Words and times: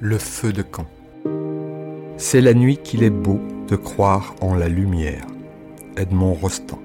le 0.00 0.18
feu 0.18 0.52
de 0.52 0.62
camp. 0.62 0.86
C'est 2.16 2.40
la 2.40 2.54
nuit 2.54 2.78
qu'il 2.78 3.02
est 3.02 3.10
beau 3.10 3.40
de 3.68 3.74
croire 3.74 4.34
en 4.40 4.54
la 4.54 4.68
lumière. 4.68 5.26
Edmond 5.96 6.34
Rostand. 6.34 6.78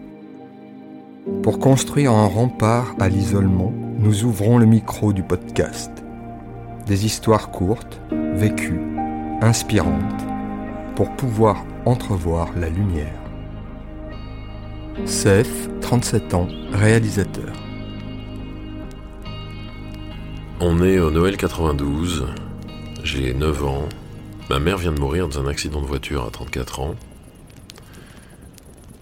Pour 1.44 1.60
construire 1.60 2.12
un 2.12 2.26
rempart 2.26 2.96
à 3.00 3.10
l'isolement, 3.10 3.72
nous 4.00 4.24
ouvrons 4.24 4.58
le 4.58 4.66
micro 4.66 5.14
du 5.14 5.22
podcast. 5.22 5.92
Des 6.88 7.06
histoires 7.06 7.52
courtes, 7.52 8.02
vécues, 8.34 8.82
inspirantes, 9.42 10.26
pour 10.96 11.12
pouvoir 11.12 11.64
entrevoir 11.86 12.50
la 12.58 12.70
lumière. 12.70 13.20
Sef, 15.06 15.70
37 15.82 16.34
ans, 16.34 16.48
réalisateur. 16.72 17.54
On 20.60 20.82
est 20.82 21.00
au 21.00 21.12
Noël 21.12 21.38
92, 21.38 22.26
j'ai 23.04 23.34
9 23.34 23.66
ans, 23.66 23.90
ma 24.50 24.60
mère 24.60 24.78
vient 24.78 24.94
de 24.94 25.00
mourir 25.00 25.28
dans 25.28 25.40
un 25.40 25.48
accident 25.48 25.82
de 25.82 25.86
voiture 25.86 26.26
à 26.26 26.32
34 26.32 26.80
ans. 26.80 26.96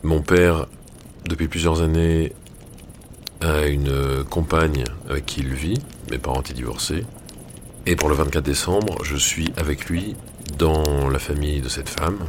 Mon 0.03 0.21
père, 0.21 0.65
depuis 1.25 1.47
plusieurs 1.47 1.81
années, 1.81 2.33
a 3.41 3.67
une 3.67 4.23
compagne 4.29 4.83
avec 5.09 5.25
qui 5.25 5.41
il 5.41 5.53
vit, 5.53 5.81
mes 6.09 6.17
parents 6.17 6.41
étaient 6.41 6.53
divorcés. 6.53 7.05
Et 7.85 7.95
pour 7.95 8.09
le 8.09 8.15
24 8.15 8.43
décembre, 8.43 9.03
je 9.03 9.15
suis 9.15 9.51
avec 9.57 9.85
lui 9.85 10.15
dans 10.57 11.09
la 11.09 11.19
famille 11.19 11.61
de 11.61 11.69
cette 11.69 11.89
femme, 11.89 12.19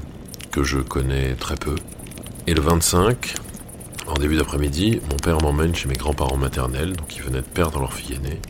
que 0.51 0.63
je 0.63 0.79
connais 0.79 1.35
très 1.35 1.57
peu. 1.57 1.77
Et 2.47 2.55
le 2.55 2.61
25, 2.61 3.35
en 4.09 4.15
début 4.15 4.37
d'après-midi, 4.37 5.01
mon 5.11 5.17
père 5.17 5.41
m'emmène 5.41 5.75
chez 5.75 5.89
mes 5.89 5.95
grands-parents 5.95 6.37
maternels, 6.37 6.95
donc 6.97 7.17
ils 7.17 7.23
venaient 7.23 7.41
de 7.41 7.47
perdre 7.47 7.81
leur 7.81 7.93
fille 7.93 8.17
aînée, 8.17 8.41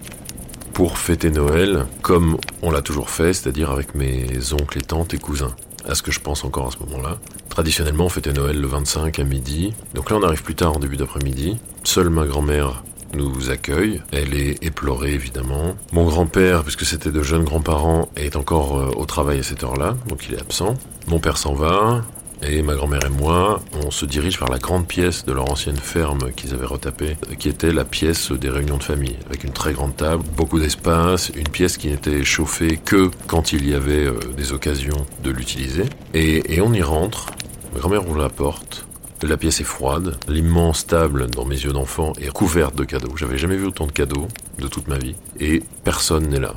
pour 0.73 0.99
fêter 0.99 1.31
Noël 1.31 1.87
comme 2.03 2.39
on 2.62 2.71
l'a 2.71 2.83
toujours 2.83 3.11
fait, 3.11 3.33
c'est-à-dire 3.33 3.71
avec 3.71 3.95
mes 3.95 4.27
oncles 4.53 4.78
et 4.78 4.83
tantes 4.83 5.15
et 5.15 5.19
cousins. 5.19 5.55
À 5.89 5.95
ce 5.95 6.03
que 6.03 6.12
je 6.12 6.20
pense 6.20 6.45
encore 6.45 6.69
à 6.69 6.70
ce 6.70 6.78
moment-là. 6.87 7.19
Traditionnellement, 7.48 8.05
on 8.05 8.09
fêtait 8.09 8.33
Noël 8.33 8.61
le 8.61 8.67
25 8.67 9.19
à 9.19 9.25
midi. 9.25 9.75
Donc 9.95 10.11
là, 10.11 10.17
on 10.17 10.23
arrive 10.23 10.43
plus 10.43 10.55
tard 10.55 10.77
en 10.77 10.78
début 10.78 10.97
d'après-midi. 10.97 11.59
Seule 11.83 12.09
ma 12.09 12.25
grand-mère 12.25 12.84
nous 13.15 13.50
accueille. 13.50 14.00
Elle 14.12 14.34
est 14.34 14.62
éplorée 14.65 15.12
évidemment. 15.12 15.77
Mon 15.93 16.05
grand-père, 16.05 16.62
puisque 16.62 16.84
c'était 16.84 17.11
de 17.11 17.23
jeunes 17.23 17.45
grands-parents, 17.45 18.09
est 18.17 18.37
encore 18.37 18.78
euh, 18.78 18.91
au 18.97 19.05
travail 19.05 19.41
à 19.41 19.43
cette 19.43 19.65
heure-là, 19.65 19.97
donc 20.09 20.27
il 20.28 20.34
est 20.34 20.41
absent. 20.41 20.75
Mon 21.09 21.19
père 21.19 21.37
s'en 21.37 21.53
va. 21.53 22.03
Et 22.45 22.62
ma 22.62 22.75
grand-mère 22.75 23.05
et 23.07 23.09
moi, 23.09 23.62
on 23.85 23.91
se 23.91 24.05
dirige 24.05 24.39
vers 24.39 24.48
la 24.48 24.59
grande 24.59 24.87
pièce 24.87 25.25
de 25.25 25.33
leur 25.33 25.51
ancienne 25.51 25.77
ferme 25.77 26.33
qu'ils 26.35 26.55
avaient 26.55 26.67
retapée, 26.67 27.17
qui 27.39 27.49
était 27.49 27.73
la 27.73 27.84
pièce 27.84 28.33
des 28.33 28.51
réunions 28.51 28.79
de 28.79 28.83
famille, 28.83 29.17
avec 29.27 29.45
une 29.45 29.53
très 29.53 29.73
grande 29.73 29.97
table, 29.97 30.25
beaucoup 30.37 30.59
d'espace, 30.59 31.31
une 31.37 31.49
pièce 31.49 31.77
qui 31.77 31.89
n'était 31.89 32.25
chauffée 32.25 32.79
que 32.84 33.11
quand 33.29 33.53
il 33.53 33.69
y 33.69 33.75
avait 33.75 34.07
euh, 34.07 34.19
des 34.37 34.53
occasions 34.53 35.07
de 35.23 35.31
l'utiliser. 35.31 35.84
Et, 36.15 36.55
et 36.55 36.61
on 36.61 36.73
y 36.73 36.83
rentre, 36.83 37.27
ma 37.75 37.79
grand-mère 37.81 38.09
ouvre 38.09 38.19
la 38.19 38.29
porte, 38.29 38.87
la 39.23 39.37
pièce 39.37 39.61
est 39.61 39.65
froide, 39.65 40.17
l'immense 40.27 40.84
table 40.87 41.31
dans 41.31 41.45
mes 41.45 41.55
yeux 41.55 41.73
d'enfant 41.73 42.12
est 42.21 42.33
couverte 42.33 42.75
de 42.75 42.83
cadeaux. 42.83 43.17
J'avais 43.17 43.39
jamais 43.39 43.56
vu 43.56 43.67
autant 43.67 43.87
de 43.87 43.93
cadeaux 43.93 44.27
de 44.59 44.67
toute 44.67 44.89
ma 44.89 44.99
vie, 44.99 45.15
et 45.39 45.62
personne 45.84 46.27
n'est 46.27 46.41
là. 46.41 46.55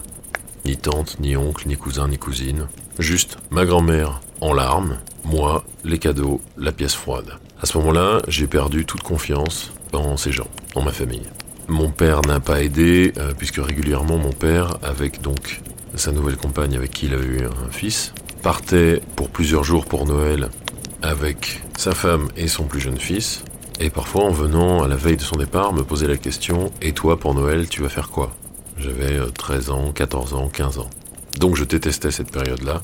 Ni 0.65 0.77
tante, 0.77 1.19
ni 1.19 1.37
oncle, 1.37 1.67
ni 1.67 1.77
cousin, 1.77 2.07
ni 2.07 2.17
cousine. 2.17 2.65
Juste 2.97 3.37
ma 3.51 3.65
grand-mère 3.65 4.19
en 4.41 4.51
larmes, 4.51 4.97
moi, 5.25 5.63
les 5.83 5.97
cadeaux, 5.97 6.39
la 6.57 6.71
pièce 6.71 6.93
froide. 6.93 7.33
À 7.61 7.65
ce 7.65 7.77
moment-là, 7.79 8.21
j'ai 8.27 8.47
perdu 8.47 8.85
toute 8.85 9.01
confiance 9.01 9.71
dans 9.91 10.17
ces 10.17 10.31
gens, 10.31 10.47
dans 10.75 10.83
ma 10.83 10.91
famille. 10.91 11.27
Mon 11.67 11.89
père 11.89 12.21
n'a 12.21 12.39
pas 12.39 12.63
aidé, 12.63 13.11
euh, 13.17 13.33
puisque 13.35 13.57
régulièrement 13.57 14.17
mon 14.17 14.31
père, 14.31 14.77
avec 14.83 15.21
donc 15.21 15.61
sa 15.95 16.11
nouvelle 16.11 16.37
compagne 16.37 16.75
avec 16.75 16.91
qui 16.91 17.07
il 17.07 17.13
avait 17.13 17.25
eu 17.25 17.45
un 17.45 17.71
fils, 17.71 18.13
partait 18.43 19.01
pour 19.15 19.29
plusieurs 19.29 19.63
jours 19.63 19.85
pour 19.85 20.05
Noël 20.05 20.49
avec 21.01 21.61
sa 21.77 21.95
femme 21.95 22.27
et 22.37 22.47
son 22.47 22.65
plus 22.65 22.79
jeune 22.79 22.99
fils. 22.99 23.43
Et 23.79 23.89
parfois, 23.89 24.25
en 24.25 24.31
venant 24.31 24.83
à 24.83 24.87
la 24.87 24.95
veille 24.95 25.17
de 25.17 25.21
son 25.21 25.37
départ, 25.37 25.73
me 25.73 25.83
posait 25.83 26.07
la 26.07 26.17
question 26.17 26.71
Et 26.81 26.93
toi, 26.93 27.19
pour 27.19 27.33
Noël, 27.33 27.67
tu 27.67 27.81
vas 27.81 27.89
faire 27.89 28.09
quoi? 28.09 28.31
J'avais 28.77 29.19
13 29.33 29.69
euh, 29.69 29.73
ans, 29.73 29.91
14 29.91 30.33
ans, 30.33 30.49
15 30.49 30.79
ans. 30.79 30.89
Donc 31.39 31.55
je 31.55 31.63
détestais 31.63 32.11
cette 32.11 32.31
période-là, 32.31 32.81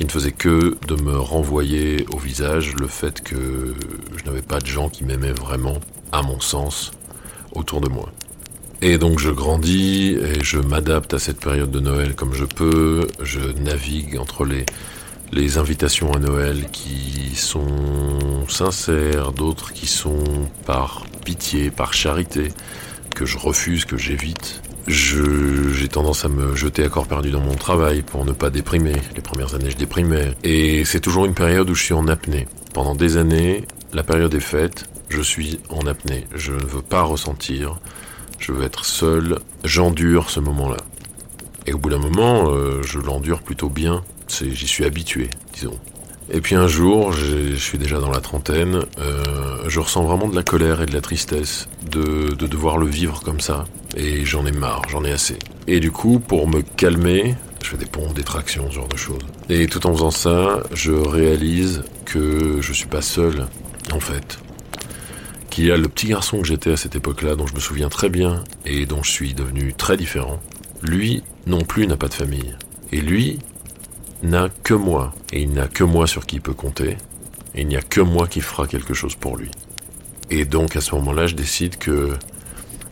qui 0.00 0.06
ne 0.06 0.10
faisait 0.10 0.32
que 0.32 0.78
de 0.88 1.02
me 1.02 1.18
renvoyer 1.18 2.06
au 2.10 2.16
visage 2.16 2.74
le 2.74 2.86
fait 2.86 3.20
que 3.20 3.74
je 4.16 4.24
n'avais 4.24 4.40
pas 4.40 4.58
de 4.58 4.64
gens 4.64 4.88
qui 4.88 5.04
m'aimaient 5.04 5.34
vraiment, 5.34 5.76
à 6.10 6.22
mon 6.22 6.40
sens, 6.40 6.92
autour 7.52 7.82
de 7.82 7.90
moi. 7.90 8.10
Et 8.80 8.96
donc 8.96 9.18
je 9.18 9.28
grandis 9.28 10.14
et 10.14 10.42
je 10.42 10.56
m'adapte 10.56 11.12
à 11.12 11.18
cette 11.18 11.38
période 11.38 11.70
de 11.70 11.80
Noël 11.80 12.14
comme 12.14 12.32
je 12.32 12.46
peux, 12.46 13.08
je 13.22 13.40
navigue 13.60 14.16
entre 14.18 14.46
les, 14.46 14.64
les 15.32 15.58
invitations 15.58 16.14
à 16.14 16.18
Noël 16.18 16.70
qui 16.72 17.36
sont 17.36 18.48
sincères, 18.48 19.32
d'autres 19.32 19.74
qui 19.74 19.86
sont 19.86 20.24
par 20.64 21.04
pitié, 21.26 21.70
par 21.70 21.92
charité, 21.92 22.48
que 23.14 23.26
je 23.26 23.38
refuse, 23.38 23.84
que 23.84 23.96
j'évite. 23.96 24.62
J'ai 24.86 25.88
tendance 25.88 26.24
à 26.24 26.28
me 26.28 26.56
jeter 26.56 26.84
à 26.84 26.88
corps 26.88 27.06
perdu 27.06 27.30
dans 27.30 27.40
mon 27.40 27.54
travail 27.54 28.02
pour 28.02 28.24
ne 28.24 28.32
pas 28.32 28.50
déprimer. 28.50 28.94
Les 29.14 29.22
premières 29.22 29.54
années, 29.54 29.70
je 29.70 29.76
déprimais. 29.76 30.34
Et 30.42 30.84
c'est 30.84 31.00
toujours 31.00 31.26
une 31.26 31.34
période 31.34 31.68
où 31.70 31.74
je 31.74 31.82
suis 31.82 31.94
en 31.94 32.08
apnée. 32.08 32.48
Pendant 32.74 32.94
des 32.94 33.16
années, 33.16 33.64
la 33.92 34.02
période 34.02 34.34
est 34.34 34.40
faite, 34.40 34.86
je 35.08 35.20
suis 35.22 35.60
en 35.68 35.86
apnée. 35.86 36.26
Je 36.34 36.52
ne 36.52 36.64
veux 36.64 36.82
pas 36.82 37.02
ressentir, 37.02 37.78
je 38.38 38.52
veux 38.52 38.64
être 38.64 38.84
seul, 38.84 39.38
j'endure 39.64 40.30
ce 40.30 40.40
moment-là. 40.40 40.78
Et 41.66 41.72
au 41.72 41.78
bout 41.78 41.90
d'un 41.90 41.98
moment, 41.98 42.50
euh, 42.50 42.82
je 42.82 42.98
l'endure 42.98 43.42
plutôt 43.42 43.68
bien. 43.68 44.02
J'y 44.28 44.66
suis 44.66 44.84
habitué, 44.84 45.28
disons. 45.52 45.78
Et 46.32 46.40
puis 46.40 46.54
un 46.54 46.68
jour, 46.68 47.12
je 47.12 47.54
suis 47.56 47.76
déjà 47.76 47.98
dans 47.98 48.10
la 48.10 48.20
trentaine, 48.20 48.84
euh, 49.00 49.64
je 49.66 49.80
ressens 49.80 50.04
vraiment 50.04 50.28
de 50.28 50.36
la 50.36 50.44
colère 50.44 50.80
et 50.80 50.86
de 50.86 50.92
la 50.92 51.00
tristesse 51.00 51.68
de, 51.90 52.34
de 52.34 52.46
devoir 52.46 52.78
le 52.78 52.86
vivre 52.86 53.20
comme 53.22 53.40
ça. 53.40 53.64
Et 53.96 54.24
j'en 54.24 54.46
ai 54.46 54.52
marre, 54.52 54.82
j'en 54.88 55.04
ai 55.04 55.10
assez. 55.10 55.38
Et 55.66 55.80
du 55.80 55.90
coup, 55.90 56.20
pour 56.20 56.46
me 56.46 56.62
calmer, 56.62 57.34
je 57.62 57.70
fais 57.70 57.76
des 57.76 57.86
pompes, 57.86 58.14
des 58.14 58.22
tractions, 58.22 58.70
ce 58.70 58.76
genre 58.76 58.88
de 58.88 58.96
choses. 58.96 59.22
Et 59.48 59.66
tout 59.66 59.84
en 59.88 59.92
faisant 59.92 60.12
ça, 60.12 60.62
je 60.72 60.92
réalise 60.92 61.82
que 62.04 62.60
je 62.60 62.72
suis 62.72 62.86
pas 62.86 63.02
seul, 63.02 63.46
en 63.92 64.00
fait. 64.00 64.38
Qu'il 65.50 65.66
y 65.66 65.72
a 65.72 65.76
le 65.76 65.88
petit 65.88 66.06
garçon 66.06 66.40
que 66.40 66.46
j'étais 66.46 66.70
à 66.70 66.76
cette 66.76 66.94
époque-là, 66.94 67.34
dont 67.34 67.48
je 67.48 67.54
me 67.54 67.60
souviens 67.60 67.88
très 67.88 68.08
bien, 68.08 68.44
et 68.64 68.86
dont 68.86 69.02
je 69.02 69.10
suis 69.10 69.34
devenu 69.34 69.74
très 69.74 69.96
différent. 69.96 70.40
Lui, 70.80 71.24
non 71.46 71.62
plus, 71.62 71.88
n'a 71.88 71.96
pas 71.96 72.08
de 72.08 72.14
famille. 72.14 72.54
Et 72.92 73.00
lui, 73.00 73.40
n'a 74.22 74.48
que 74.62 74.74
moi, 74.74 75.12
et 75.32 75.42
il 75.42 75.52
n'a 75.52 75.66
que 75.66 75.84
moi 75.84 76.06
sur 76.06 76.26
qui 76.26 76.36
il 76.36 76.42
peut 76.42 76.54
compter, 76.54 76.96
et 77.54 77.62
il 77.62 77.68
n'y 77.68 77.76
a 77.76 77.82
que 77.82 78.00
moi 78.00 78.26
qui 78.26 78.40
fera 78.40 78.66
quelque 78.66 78.94
chose 78.94 79.14
pour 79.14 79.36
lui. 79.36 79.50
Et 80.30 80.44
donc 80.44 80.76
à 80.76 80.80
ce 80.80 80.94
moment-là, 80.96 81.26
je 81.26 81.34
décide 81.34 81.76
que 81.76 82.10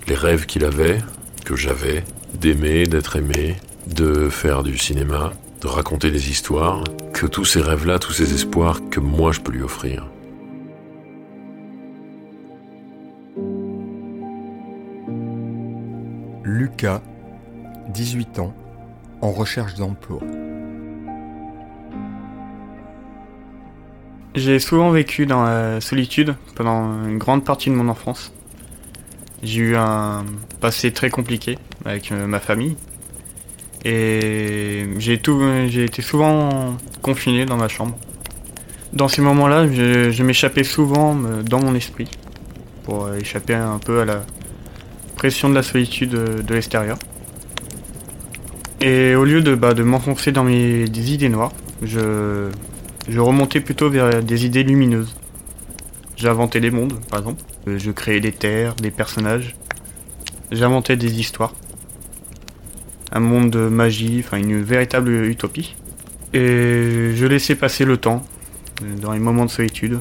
les 0.07 0.15
rêves 0.15 0.47
qu'il 0.47 0.65
avait, 0.65 0.99
que 1.45 1.55
j'avais, 1.55 2.05
d'aimer, 2.35 2.87
d'être 2.87 3.17
aimé, 3.17 3.57
de 3.87 4.29
faire 4.29 4.63
du 4.63 4.77
cinéma, 4.77 5.33
de 5.61 5.67
raconter 5.67 6.11
des 6.11 6.31
histoires, 6.31 6.83
que 7.13 7.27
tous 7.27 7.45
ces 7.45 7.61
rêves-là, 7.61 7.99
tous 7.99 8.13
ces 8.13 8.35
espoirs, 8.35 8.81
que 8.91 9.01
moi 9.01 9.33
je 9.33 9.41
peux 9.41 9.53
lui 9.53 9.63
offrir. 9.63 10.09
Lucas, 16.45 17.03
18 17.89 18.39
ans, 18.39 18.55
en 19.21 19.33
recherche 19.33 19.75
d'emploi. 19.75 20.21
J'ai 24.35 24.59
souvent 24.59 24.91
vécu 24.91 25.25
dans 25.27 25.43
la 25.43 25.81
solitude 25.81 26.35
pendant 26.55 27.05
une 27.07 27.19
grande 27.19 27.45
partie 27.45 27.71
de 27.71 27.75
mon 27.75 27.89
enfance. 27.89 28.33
J'ai 29.43 29.61
eu 29.61 29.77
un 29.77 30.25
passé 30.61 30.93
très 30.93 31.09
compliqué 31.09 31.59
avec 31.85 32.13
euh, 32.13 32.27
ma 32.27 32.39
famille. 32.39 32.77
Et 33.85 34.87
j'ai 34.99 35.15
été 35.15 36.03
souvent 36.03 36.77
confiné 37.01 37.47
dans 37.47 37.57
ma 37.57 37.69
chambre. 37.69 37.97
Dans 38.93 39.09
ces 39.09 39.23
moments-là, 39.23 39.67
je, 39.73 40.23
m'échappais 40.23 40.65
souvent 40.65 41.17
euh, 41.17 41.43
dans 41.43 41.61
mon 41.61 41.75
esprit 41.75 42.11
pour 42.85 43.07
euh, 43.07 43.19
échapper 43.19 43.55
un 43.55 43.79
peu 43.79 44.01
à 44.01 44.05
la 44.05 44.25
pression 45.17 45.49
de 45.49 45.55
la 45.55 45.63
solitude 45.63 46.11
de 46.11 46.55
l'extérieur. 46.55 46.99
Et 48.81 49.15
au 49.15 49.25
lieu 49.25 49.41
de, 49.41 49.55
bah, 49.55 49.75
de 49.75 49.83
m'enfoncer 49.83 50.33
dans 50.33 50.45
mes 50.45 50.85
idées 50.85 51.29
noires, 51.29 51.53
je, 51.83 52.51
je 53.09 53.21
remontais 53.21 53.61
plutôt 53.61 53.89
vers 53.89 54.23
des 54.23 54.45
idées 54.45 54.63
lumineuses. 54.63 55.15
J'inventais 56.17 56.61
des 56.61 56.71
mondes, 56.71 56.95
par 57.09 57.21
exemple. 57.21 57.43
Euh, 57.69 57.79
je 57.79 57.91
créais 57.91 58.21
des 58.21 58.33
terres, 58.33 58.75
des 58.75 58.91
personnages. 58.91 59.57
J'inventais 60.51 60.97
des 60.97 61.19
histoires. 61.19 61.55
Un 63.13 63.21
monde 63.21 63.51
de 63.51 63.61
magie, 63.61 64.23
enfin 64.25 64.37
une 64.37 64.61
véritable 64.61 65.11
utopie. 65.25 65.77
Et 66.35 67.13
je 67.15 67.27
laissais 67.27 67.55
passer 67.55 67.85
le 67.85 67.97
temps, 67.97 68.25
euh, 68.83 68.97
dans 69.01 69.13
les 69.13 69.21
moments 69.21 69.47
de 69.47 69.51
solitude. 69.51 70.01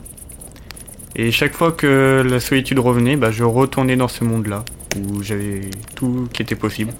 Et 1.16 1.32
chaque 1.32 1.54
fois 1.54 1.72
que 1.72 2.24
la 2.28 2.40
solitude 2.40 2.80
revenait, 2.80 3.16
bah, 3.16 3.32
je 3.32 3.44
retournais 3.44 3.96
dans 3.96 4.08
ce 4.08 4.24
monde-là, 4.24 4.66
où 4.98 5.24
j'avais 5.24 5.70
tout 5.96 6.28
qui 6.34 6.42
était 6.42 6.56
possible. 6.56 6.92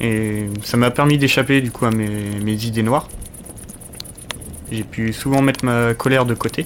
Et 0.00 0.46
ça 0.62 0.76
m'a 0.76 0.90
permis 0.90 1.18
d'échapper 1.18 1.60
du 1.60 1.70
coup 1.70 1.84
à 1.84 1.90
mes, 1.90 2.08
mes 2.42 2.64
idées 2.64 2.82
noires. 2.82 3.08
J'ai 4.72 4.84
pu 4.84 5.12
souvent 5.12 5.42
mettre 5.42 5.66
ma 5.66 5.92
colère 5.92 6.24
de 6.24 6.32
côté. 6.32 6.64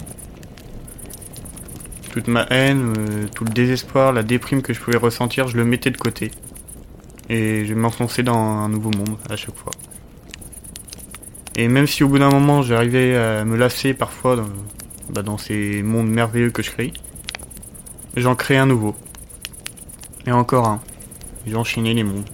Toute 2.12 2.28
ma 2.28 2.46
haine, 2.50 2.94
euh, 2.96 3.26
tout 3.34 3.44
le 3.44 3.50
désespoir, 3.50 4.12
la 4.12 4.22
déprime 4.22 4.62
que 4.62 4.72
je 4.72 4.78
pouvais 4.78 4.96
ressentir, 4.96 5.48
je 5.48 5.56
le 5.56 5.64
mettais 5.64 5.90
de 5.90 5.96
côté. 5.96 6.30
Et 7.28 7.66
je 7.66 7.74
m'enfonçais 7.74 8.22
dans 8.22 8.38
un 8.38 8.68
nouveau 8.68 8.90
monde 8.90 9.16
à 9.28 9.34
chaque 9.34 9.56
fois. 9.56 9.72
Et 11.56 11.66
même 11.66 11.88
si 11.88 12.04
au 12.04 12.08
bout 12.08 12.20
d'un 12.20 12.30
moment 12.30 12.62
j'arrivais 12.62 13.16
à 13.16 13.44
me 13.44 13.56
lasser 13.56 13.92
parfois 13.92 14.36
dans, 14.36 15.22
bah, 15.24 15.36
ces 15.38 15.82
mondes 15.82 16.08
merveilleux 16.08 16.50
que 16.50 16.62
je 16.62 16.70
crée, 16.70 16.92
j'en 18.16 18.36
crée 18.36 18.56
un 18.56 18.66
nouveau. 18.66 18.94
Et 20.28 20.32
encore 20.32 20.68
un. 20.68 20.80
J'ai 21.44 21.56
enchaîné 21.56 21.92
les 21.92 22.04
mondes. 22.04 22.28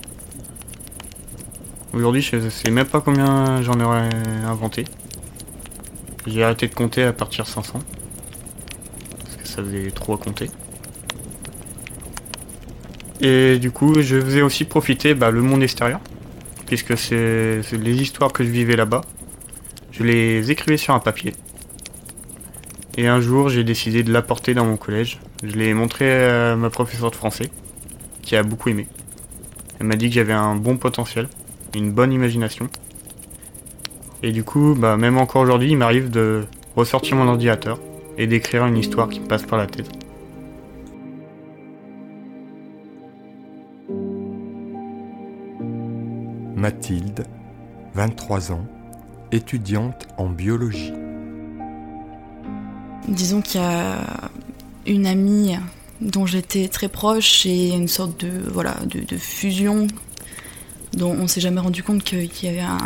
Aujourd'hui, 1.94 2.20
je 2.20 2.50
sais 2.50 2.70
même 2.70 2.86
pas 2.86 3.00
combien 3.00 3.62
j'en 3.62 3.80
aurais 3.80 4.10
inventé. 4.44 4.84
J'ai 6.26 6.42
arrêté 6.44 6.69
de 6.69 6.74
compter 6.74 7.02
à 7.02 7.12
partir 7.12 7.44
de 7.44 7.50
500. 7.50 7.80
Parce 9.19 9.36
que 9.36 9.48
ça 9.48 9.62
faisait 9.62 9.90
trop 9.90 10.14
à 10.14 10.19
compter. 10.19 10.50
Et 13.20 13.58
du 13.58 13.70
coup, 13.70 14.00
je 14.00 14.20
faisais 14.20 14.42
aussi 14.42 14.64
profiter 14.64 15.14
bah, 15.14 15.30
le 15.30 15.42
monde 15.42 15.62
extérieur. 15.62 16.00
Puisque 16.66 16.96
c'est 16.96 17.60
les 17.72 18.02
histoires 18.02 18.32
que 18.32 18.44
je 18.44 18.50
vivais 18.50 18.76
là-bas. 18.76 19.02
Je 19.90 20.04
les 20.04 20.50
écrivais 20.50 20.76
sur 20.76 20.94
un 20.94 21.00
papier. 21.00 21.34
Et 22.96 23.08
un 23.08 23.20
jour, 23.20 23.48
j'ai 23.48 23.64
décidé 23.64 24.02
de 24.02 24.12
l'apporter 24.12 24.54
dans 24.54 24.64
mon 24.64 24.76
collège. 24.76 25.20
Je 25.42 25.56
l'ai 25.56 25.72
montré 25.74 26.24
à 26.24 26.56
ma 26.56 26.70
professeure 26.70 27.10
de 27.10 27.16
français, 27.16 27.50
qui 28.22 28.36
a 28.36 28.42
beaucoup 28.42 28.69
aimé. 28.69 28.86
Elle 29.80 29.86
m'a 29.86 29.96
dit 29.96 30.08
que 30.08 30.14
j'avais 30.14 30.32
un 30.32 30.54
bon 30.56 30.76
potentiel, 30.76 31.28
une 31.74 31.90
bonne 31.90 32.12
imagination. 32.12 32.69
Et 34.22 34.30
du 34.30 34.44
coup, 34.44 34.74
bah, 34.78 34.96
même 34.96 35.19
encore 35.19 35.42
aujourd'hui, 35.42 35.70
il 35.70 35.76
m'arrive 35.76 36.10
de 36.10 36.44
ressortir 36.76 37.16
mon 37.16 37.26
ordinateur 37.26 37.80
et 38.16 38.26
d'écrire 38.26 38.64
une 38.66 38.76
histoire 38.76 39.08
qui 39.08 39.20
me 39.20 39.26
passe 39.26 39.42
par 39.42 39.58
la 39.58 39.66
tête. 39.66 39.90
Mathilde, 46.54 47.24
23 47.94 48.52
ans, 48.52 48.64
étudiante 49.32 50.06
en 50.16 50.28
biologie. 50.28 50.92
Disons 53.08 53.42
qu'il 53.42 53.60
y 53.60 53.64
a 53.64 53.98
une 54.86 55.06
amie 55.06 55.56
dont 56.00 56.26
j'étais 56.26 56.69
très 56.69 56.88
proche 56.88 57.44
et 57.46 57.70
une 57.70 57.88
sorte 57.88 58.24
de, 58.24 58.30
voilà, 58.48 58.76
de, 58.86 59.16
fusion 59.16 59.88
dont 60.92 61.10
on 61.10 61.26
s'est 61.26 61.40
jamais 61.40 61.60
rendu 61.60 61.82
compte 61.82 62.04
qu'il 62.04 62.44
y 62.44 62.48
avait 62.48 62.60
un, 62.60 62.78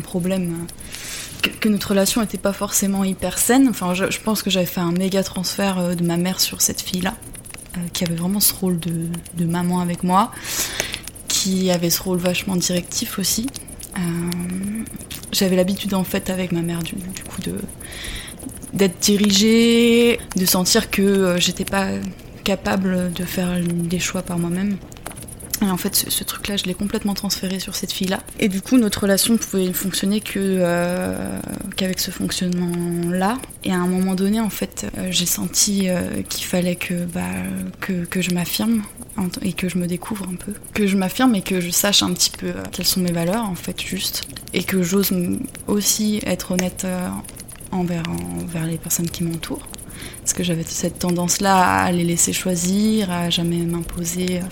problème, 0.00 0.66
que, 1.60 1.68
notre 1.68 1.90
relation 1.90 2.20
n'était 2.20 2.38
pas 2.38 2.52
forcément 2.52 3.04
hyper 3.04 3.38
saine. 3.38 3.68
Enfin, 3.68 3.94
je, 3.94 4.18
pense 4.20 4.42
que 4.42 4.50
j'avais 4.50 4.66
fait 4.66 4.80
un 4.80 4.92
méga 4.92 5.22
transfert 5.22 5.78
euh, 5.78 5.94
de 5.94 6.04
ma 6.04 6.16
mère 6.16 6.40
sur 6.40 6.60
cette 6.60 6.80
fille-là, 6.80 7.14
euh, 7.76 7.80
qui 7.92 8.04
avait 8.04 8.14
vraiment 8.14 8.40
ce 8.40 8.54
rôle 8.54 8.78
de, 8.78 9.44
maman 9.44 9.80
avec 9.80 10.02
moi, 10.02 10.32
qui 11.28 11.70
avait 11.70 11.90
ce 11.90 12.02
rôle 12.02 12.18
vachement 12.18 12.56
directif 12.56 13.18
aussi. 13.18 13.46
Euh, 13.96 14.00
j'avais 15.32 15.56
l'habitude 15.56 15.94
en 15.94 16.04
fait 16.04 16.30
avec 16.30 16.52
ma 16.52 16.62
mère 16.62 16.82
du 16.82 16.94
coup 16.94 17.40
de 17.42 17.56
d'être 18.72 18.98
dirigée, 19.00 20.18
de 20.36 20.46
sentir 20.46 20.90
que 20.90 21.02
euh, 21.02 21.38
j'étais 21.38 21.64
pas 21.64 21.88
capable 22.44 23.12
de 23.12 23.24
faire 23.24 23.58
des 23.62 23.98
choix 23.98 24.22
par 24.22 24.38
moi-même. 24.38 24.76
Et 25.62 25.70
en 25.70 25.76
fait, 25.76 25.94
ce, 25.94 26.24
truc-là, 26.24 26.56
je 26.56 26.64
l'ai 26.64 26.74
complètement 26.74 27.14
transféré 27.14 27.58
sur 27.58 27.74
cette 27.74 27.92
fille-là. 27.92 28.20
Et 28.38 28.48
du 28.48 28.60
coup, 28.60 28.78
notre 28.78 29.02
relation 29.02 29.36
pouvait 29.36 29.72
fonctionner 29.72 30.22
euh, 30.36 31.40
qu'avec 31.76 31.98
ce 31.98 32.10
fonctionnement-là. 32.10 33.38
Et 33.64 33.72
à 33.72 33.76
un 33.76 33.88
moment 33.88 34.14
donné, 34.14 34.40
en 34.40 34.50
fait, 34.50 34.86
euh, 34.96 35.08
j'ai 35.10 35.26
senti 35.26 35.88
qu'il 36.28 36.44
fallait 36.44 36.76
que, 36.76 37.04
bah, 37.04 37.22
que 37.80 38.20
je 38.20 38.30
m'affirme 38.32 38.82
et 39.42 39.52
que 39.52 39.68
je 39.68 39.78
me 39.78 39.86
découvre 39.86 40.26
un 40.28 40.36
peu. 40.36 40.52
Que 40.74 40.86
je 40.86 40.96
m'affirme 40.96 41.34
et 41.34 41.42
que 41.42 41.60
je 41.60 41.70
sache 41.70 42.02
un 42.02 42.12
petit 42.12 42.30
peu 42.30 42.52
quelles 42.70 42.86
sont 42.86 43.00
mes 43.00 43.12
valeurs, 43.12 43.44
en 43.44 43.56
fait, 43.56 43.80
juste. 43.80 44.28
Et 44.54 44.62
que 44.62 44.82
j'ose 44.82 45.12
aussi 45.66 46.20
être 46.24 46.52
honnête 46.52 46.86
envers, 47.72 48.04
envers 48.40 48.66
les 48.66 48.78
personnes 48.78 49.10
qui 49.10 49.24
m'entourent. 49.24 49.66
Parce 50.28 50.36
que 50.36 50.44
j'avais 50.44 50.64
cette 50.64 50.98
tendance-là 50.98 51.84
à 51.84 51.90
les 51.90 52.04
laisser 52.04 52.34
choisir, 52.34 53.10
à 53.10 53.30
jamais 53.30 53.60
m'imposer. 53.60 54.42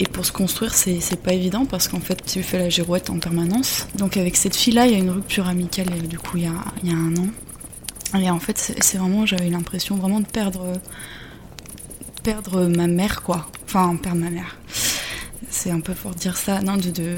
Et 0.00 0.04
pour 0.04 0.26
se 0.26 0.32
construire, 0.32 0.74
c'est, 0.74 1.22
pas 1.22 1.32
évident 1.32 1.66
parce 1.66 1.86
qu'en 1.86 2.00
fait, 2.00 2.20
tu 2.26 2.42
fais 2.42 2.58
la 2.58 2.68
girouette 2.68 3.10
en 3.10 3.20
permanence. 3.20 3.86
Donc 3.94 4.16
avec 4.16 4.34
cette 4.34 4.56
fille-là, 4.56 4.88
il 4.88 4.92
y 4.92 4.96
a 4.96 4.98
une 4.98 5.10
rupture 5.10 5.46
amicale, 5.46 5.86
du 6.08 6.18
coup, 6.18 6.38
il 6.38 6.42
y 6.42 6.46
a, 6.46 6.92
un 6.92 7.14
an. 7.16 7.28
Et 8.20 8.28
en 8.28 8.40
fait, 8.40 8.58
c'est, 8.58 8.98
vraiment, 8.98 9.24
j'avais 9.24 9.50
l'impression 9.50 9.94
vraiment 9.94 10.18
de 10.18 10.26
perdre, 10.26 10.72
perdre 12.24 12.66
ma 12.66 12.88
mère, 12.88 13.22
quoi. 13.22 13.46
Enfin, 13.66 13.94
perdre 14.02 14.18
ma 14.18 14.30
mère. 14.30 14.58
C'est 15.48 15.70
un 15.70 15.78
peu 15.78 15.94
pour 15.94 16.10
dire 16.10 16.36
ça, 16.36 16.60
non, 16.60 16.76
de, 16.76 16.90
de 16.90 17.14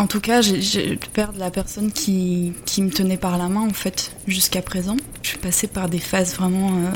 en 0.00 0.06
tout 0.06 0.20
cas, 0.20 0.40
j'ai 0.40 0.96
perdu 1.12 1.38
la 1.38 1.50
personne 1.50 1.92
qui, 1.92 2.54
me 2.78 2.90
tenait 2.90 3.18
par 3.18 3.36
la 3.38 3.48
main, 3.48 3.68
en 3.68 3.72
fait, 3.72 4.16
jusqu'à 4.26 4.62
présent. 4.62 4.96
Je 5.30 5.36
suis 5.36 5.42
passée 5.42 5.68
par 5.68 5.88
des 5.88 6.00
phases 6.00 6.34
vraiment 6.34 6.70
euh, 6.70 6.90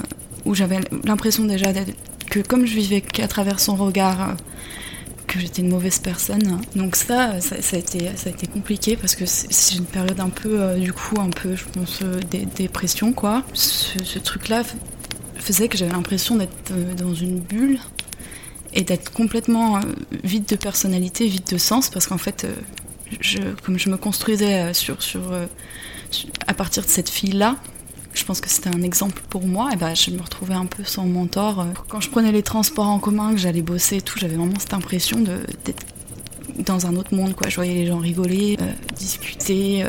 où 0.45 0.57
j'avais 0.57 0.81
l'impression 1.05 1.45
déjà 1.45 1.73
que 2.29 2.41
comme 2.41 2.67
je 2.67 2.75
vivais 2.75 3.01
qu'à 3.01 3.29
travers 3.29 3.61
son 3.61 3.77
regard, 3.77 4.31
euh, 4.31 4.33
que 5.29 5.39
j'étais 5.39 5.63
une 5.63 5.69
mauvaise 5.69 6.01
personne. 6.01 6.61
Donc 6.75 6.97
ça, 6.97 7.41
ça, 7.41 7.55
a, 7.55 7.79
été, 7.79 8.11
compliqué 8.53 8.97
parce 8.97 9.15
que 9.15 9.25
c'est 9.25 9.77
une 9.77 9.85
période 9.85 10.19
un 10.19 10.31
peu, 10.31 10.61
euh, 10.61 10.79
du 10.81 10.93
coup, 10.93 11.21
un 11.21 11.31
peu, 11.31 11.55
je 11.55 11.63
pense, 11.67 12.01
des 12.29 12.45
dépression, 12.45 13.13
quoi. 13.13 13.45
Ce, 13.53 14.19
truc-là 14.19 14.65
faisait 15.37 15.69
que 15.69 15.79
j'avais 15.79 15.93
l'impression 15.93 16.35
d'être 16.35 16.73
dans 16.97 17.15
une 17.15 17.39
bulle 17.39 17.79
et 18.73 18.83
d'être 18.83 19.13
complètement 19.13 19.79
vide 20.25 20.47
de 20.47 20.57
personnalité, 20.57 21.29
vide 21.29 21.47
de 21.49 21.59
sens, 21.59 21.89
parce 21.89 22.09
qu'en 22.09 22.19
fait, 22.19 22.49
comme 23.65 23.79
je 23.79 23.89
me 23.89 23.97
construisais 23.97 24.63
euh, 24.63 24.73
euh, 25.17 25.47
à 26.47 26.55
partir 26.55 26.83
de 26.83 26.89
cette 26.89 27.09
fille-là, 27.09 27.57
je 28.15 28.25
pense 28.25 28.41
que 28.41 28.49
c'était 28.49 28.75
un 28.75 28.83
exemple 28.83 29.23
pour 29.29 29.47
moi, 29.47 29.71
et 29.73 29.77
ben 29.77 29.95
je 29.95 30.11
me 30.11 30.23
retrouvais 30.23 30.55
un 30.55 30.67
peu 30.67 30.85
sans 30.85 31.05
mentor. 31.05 31.61
Euh. 31.61 31.65
Quand 31.89 32.01
je 32.01 32.11
prenais 32.11 32.33
les 32.33 32.43
transports 32.43 32.89
en 32.89 32.99
commun, 32.99 33.33
que 33.33 33.39
j'allais 33.39 33.63
bosser 33.63 33.97
et 33.97 34.03
tout, 34.03 34.19
j'avais 34.19 34.37
vraiment 34.37 34.59
cette 34.59 34.75
impression 34.75 35.21
d'être 35.21 35.85
dans 36.59 36.87
un 36.87 36.97
autre 36.97 37.15
monde, 37.15 37.35
quoi. 37.35 37.49
Je 37.49 37.57
voyais 37.57 37.75
les 37.75 37.87
gens 37.87 37.99
rigoler, 37.99 38.57
discuter. 38.97 39.85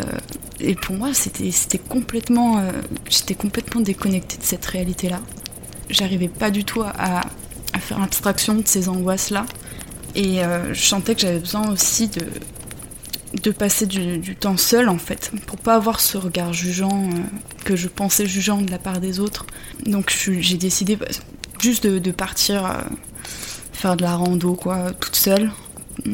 et 0.60 0.76
pour 0.76 0.96
moi, 0.96 1.14
c'était 1.14 1.78
complètement. 1.78 2.64
J'étais 3.08 3.36
complètement 3.36 3.82
déconnectée 3.82 4.38
de 4.38 4.44
cette 4.44 4.66
réalité-là. 4.66 5.20
J'arrivais 5.90 6.28
pas 6.28 6.50
du 6.50 6.64
tout 6.64 6.82
à, 6.82 7.22
à, 7.74 7.80
faire 7.80 8.02
abstraction 8.02 8.56
de 8.56 8.64
ces 8.66 8.90
angoisses-là. 8.90 9.46
Et 10.16 10.40
je 10.74 10.82
sentais 10.82 11.14
que 11.14 11.22
j'avais 11.22 11.40
besoin 11.40 11.70
aussi 11.70 12.08
de, 12.08 12.22
de 13.42 13.52
passer 13.52 13.86
du, 13.86 14.36
temps 14.36 14.58
seul 14.58 14.90
en 14.90 14.98
fait, 14.98 15.32
pour 15.46 15.58
pas 15.58 15.76
avoir 15.76 16.00
ce 16.00 16.18
regard 16.18 16.54
jugeant 16.54 17.10
euh, 17.10 17.18
que 17.64 17.76
je 17.76 17.88
pensais 17.88 18.26
jugeant 18.26 18.62
de 18.62 18.72
la 18.72 18.80
part 18.80 19.00
des 19.00 19.20
autres. 19.20 19.46
Donc 19.86 20.16
j'ai 20.28 20.58
décidé 20.58 20.98
juste 21.62 21.86
de, 21.86 22.12
partir 22.12 22.66
euh, 22.66 22.82
faire 23.74 23.98
de 23.98 24.04
la 24.04 24.16
rando 24.16 24.54
quoi, 24.54 24.92
toute 25.00 25.16
seule 25.16 25.52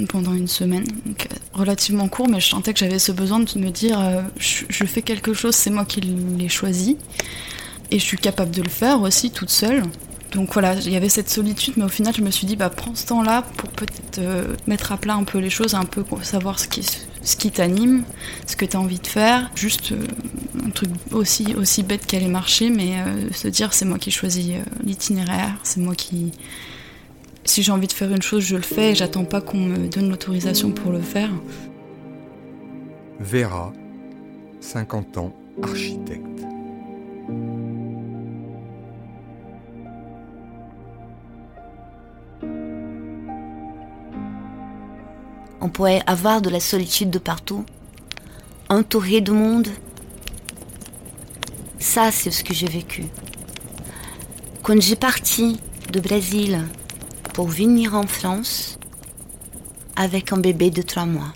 pendant 0.10 0.34
une 0.34 0.48
semaine. 0.48 0.86
Euh, 1.08 1.26
relativement 1.54 2.08
court, 2.08 2.30
mais 2.30 2.40
je 2.40 2.48
sentais 2.48 2.74
que 2.74 2.80
j'avais 2.80 3.00
ce 3.00 3.12
besoin 3.12 3.40
de 3.40 3.60
me 3.60 3.70
dire 3.70 4.00
je, 4.38 4.86
fais 4.86 5.02
quelque 5.02 5.34
chose, 5.34 5.56
c'est 5.56 5.70
moi 5.70 5.86
qui 5.86 6.02
l'ai 6.02 6.50
choisi. 6.50 6.98
Et 7.92 8.00
je 8.00 8.06
suis 8.06 8.18
capable 8.18 8.52
de 8.52 8.62
le 8.62 8.70
faire 8.70 9.02
aussi 9.02 9.32
toute 9.32 9.50
seule. 9.50 9.84
Donc 10.32 10.54
voilà, 10.54 10.76
il 10.76 10.90
y 10.90 10.96
avait 10.96 11.10
cette 11.10 11.30
solitude, 11.30 11.74
mais 11.76 11.84
au 11.84 11.90
final, 11.90 12.14
je 12.16 12.22
me 12.22 12.32
suis 12.32 12.48
dit, 12.48 12.56
bah, 12.56 12.70
prends 12.70 12.96
ce 12.96 13.06
temps-là 13.08 13.42
pour 13.58 13.70
peut-être 13.72 14.22
mettre 14.66 14.94
à 14.94 14.98
plat 14.98 15.16
un 15.16 15.26
peu 15.26 15.40
les 15.40 15.50
choses, 15.50 15.76
un 15.76 15.84
peu 15.84 16.06
savoir 16.24 16.58
ce 16.58 16.70
qui, 16.70 16.86
ce 17.24 17.36
qui 17.36 17.52
t'anime, 17.52 18.04
ce 18.48 18.56
que 18.56 18.66
tu 18.66 18.78
as 18.78 18.80
envie 18.80 19.00
de 19.00 19.08
faire. 19.08 19.52
Juste 19.56 19.92
euh, 19.92 20.06
un 20.66 20.70
truc 20.70 20.90
aussi, 21.12 21.56
aussi 21.56 21.84
bête 21.84 22.06
qu'aller 22.06 22.28
marcher, 22.28 22.70
mais 22.70 23.00
euh, 23.00 23.32
se 23.32 23.48
dire, 23.48 23.74
c'est 23.74 23.86
moi 23.86 23.98
qui 23.98 24.12
choisis 24.12 24.54
l'itinéraire, 24.84 25.58
c'est 25.64 25.82
moi 25.82 25.96
qui. 25.96 26.32
Si 27.44 27.64
j'ai 27.64 27.72
envie 27.72 27.88
de 27.88 27.94
faire 27.94 28.12
une 28.12 28.22
chose, 28.22 28.44
je 28.44 28.56
le 28.56 28.62
fais 28.62 28.92
et 28.92 28.96
j'attends 28.96 29.26
pas 29.26 29.42
qu'on 29.42 29.58
me 29.58 29.88
donne 29.88 30.10
l'autorisation 30.10 30.72
pour 30.72 30.92
le 30.92 31.02
faire. 31.02 31.32
Vera, 33.20 33.74
50 34.60 35.18
ans, 35.18 35.34
architecte. 35.64 36.51
On 45.62 45.70
pourrait 45.70 46.02
avoir 46.08 46.42
de 46.42 46.50
la 46.50 46.60
solitude 46.60 47.12
de 47.12 47.20
partout, 47.20 47.66
entouré 48.70 49.22
de 49.22 49.32
monde. 49.32 49.68
Ça, 51.80 52.12
c'est 52.12 52.32
ce 52.32 52.44
que 52.44 52.54
j'ai 52.54 52.68
vécu. 52.68 53.06
Quand 54.64 54.82
j'ai 54.82 54.96
parti 54.96 55.60
de 55.92 56.00
Brésil 56.00 56.62
pour 57.34 57.48
venir 57.48 57.96
en 57.96 58.08
France, 58.08 58.80
avec 59.96 60.34
un 60.34 60.38
bébé 60.38 60.72
de 60.72 60.82
trois 60.82 61.06
mois. 61.06 61.34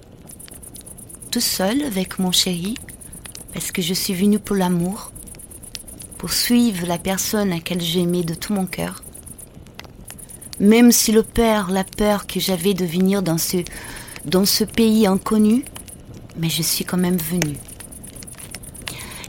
Tout 1.31 1.41
seul 1.41 1.83
avec 1.83 2.19
mon 2.19 2.31
chéri, 2.31 2.75
parce 3.53 3.71
que 3.71 3.81
je 3.81 3.93
suis 3.93 4.13
venue 4.13 4.39
pour 4.39 4.55
l'amour, 4.55 5.11
pour 6.17 6.33
suivre 6.33 6.87
la 6.87 6.97
personne 6.97 7.51
à 7.51 7.55
laquelle 7.55 7.81
j'aimais 7.81 8.23
de 8.23 8.33
tout 8.33 8.53
mon 8.53 8.65
cœur. 8.65 9.03
Même 10.59 10.91
si 10.91 11.11
le 11.11 11.21
père, 11.21 11.69
la 11.69 11.83
peur 11.83 12.27
que 12.27 12.39
j'avais 12.39 12.73
de 12.73 12.85
venir 12.85 13.21
dans 13.21 13.37
ce, 13.37 13.57
dans 14.25 14.45
ce 14.45 14.63
pays 14.63 15.07
inconnu, 15.07 15.63
mais 16.37 16.49
je 16.49 16.61
suis 16.61 16.85
quand 16.85 16.97
même 16.97 17.17
venue. 17.17 17.57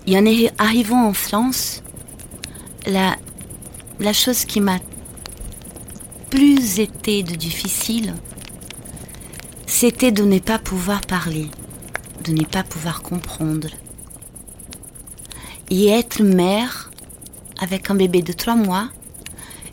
Et 0.07 0.17
en 0.17 0.25
arrivant 0.59 1.07
en 1.07 1.13
France, 1.13 1.83
la, 2.87 3.17
chose 4.13 4.45
qui 4.45 4.61
m'a 4.61 4.79
plus 6.31 6.79
été 6.79 7.23
de 7.23 7.35
difficile, 7.35 8.15
c'était 9.67 10.13
de 10.13 10.23
ne 10.25 10.39
pas 10.39 10.59
pouvoir 10.59 11.01
parler, 11.01 11.49
de 12.25 12.33
ne 12.33 12.45
pas 12.45 12.63
pouvoir 12.63 13.03
comprendre. 13.03 13.69
Et 15.71 15.89
être 15.89 16.23
mère 16.23 16.91
avec 17.59 17.91
un 17.91 17.97
bébé 17.97 18.23
de 18.23 18.33
trois 18.33 18.55
mois, 18.55 18.89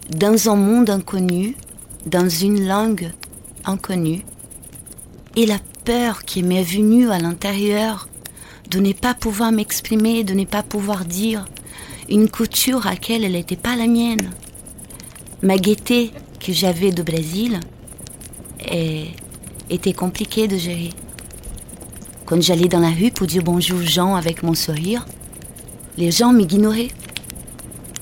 dans 0.10 0.50
un 0.50 0.56
monde 0.56 0.90
inconnu, 0.90 1.56
dans 2.08 2.28
une 2.28 2.66
langue 2.68 3.12
inconnue, 3.66 4.26
et 5.36 5.46
la 5.46 5.60
peur 5.86 6.24
qui 6.24 6.44
m'est 6.44 6.64
venue 6.64 7.12
à 7.12 7.20
l'intérieur 7.20 8.08
de 8.70 8.80
ne 8.80 8.94
pas 8.94 9.14
pouvoir 9.14 9.52
m'exprimer, 9.52 10.24
de 10.24 10.34
ne 10.34 10.46
pas 10.46 10.64
pouvoir 10.64 11.06
dire 11.06 11.46
une 12.10 12.30
couture 12.30 12.88
à 12.88 12.92
laquelle 12.92 13.24
elle 13.24 13.34
n'était 13.34 13.56
pas 13.56 13.76
la 13.76 13.88
mienne. 13.88 14.32
Ma 15.42 15.58
gaieté 15.58 16.12
que 16.40 16.54
j'avais 16.54 16.92
de 16.92 17.04
Brésil 17.04 17.60
était 19.70 19.94
compliquée 19.94 20.48
de 20.48 20.58
gérer. 20.58 20.92
Quand 22.26 22.42
j'allais 22.42 22.70
dans 22.70 22.80
la 22.80 22.90
rue 22.90 23.12
pour 23.12 23.28
dire 23.28 23.44
bonjour 23.44 23.80
aux 23.80 23.84
gens 23.86 24.16
avec 24.16 24.44
mon 24.44 24.54
sourire, 24.54 25.06
les 25.98 26.12
gens 26.12 26.32
m'ignoraient. 26.32 26.92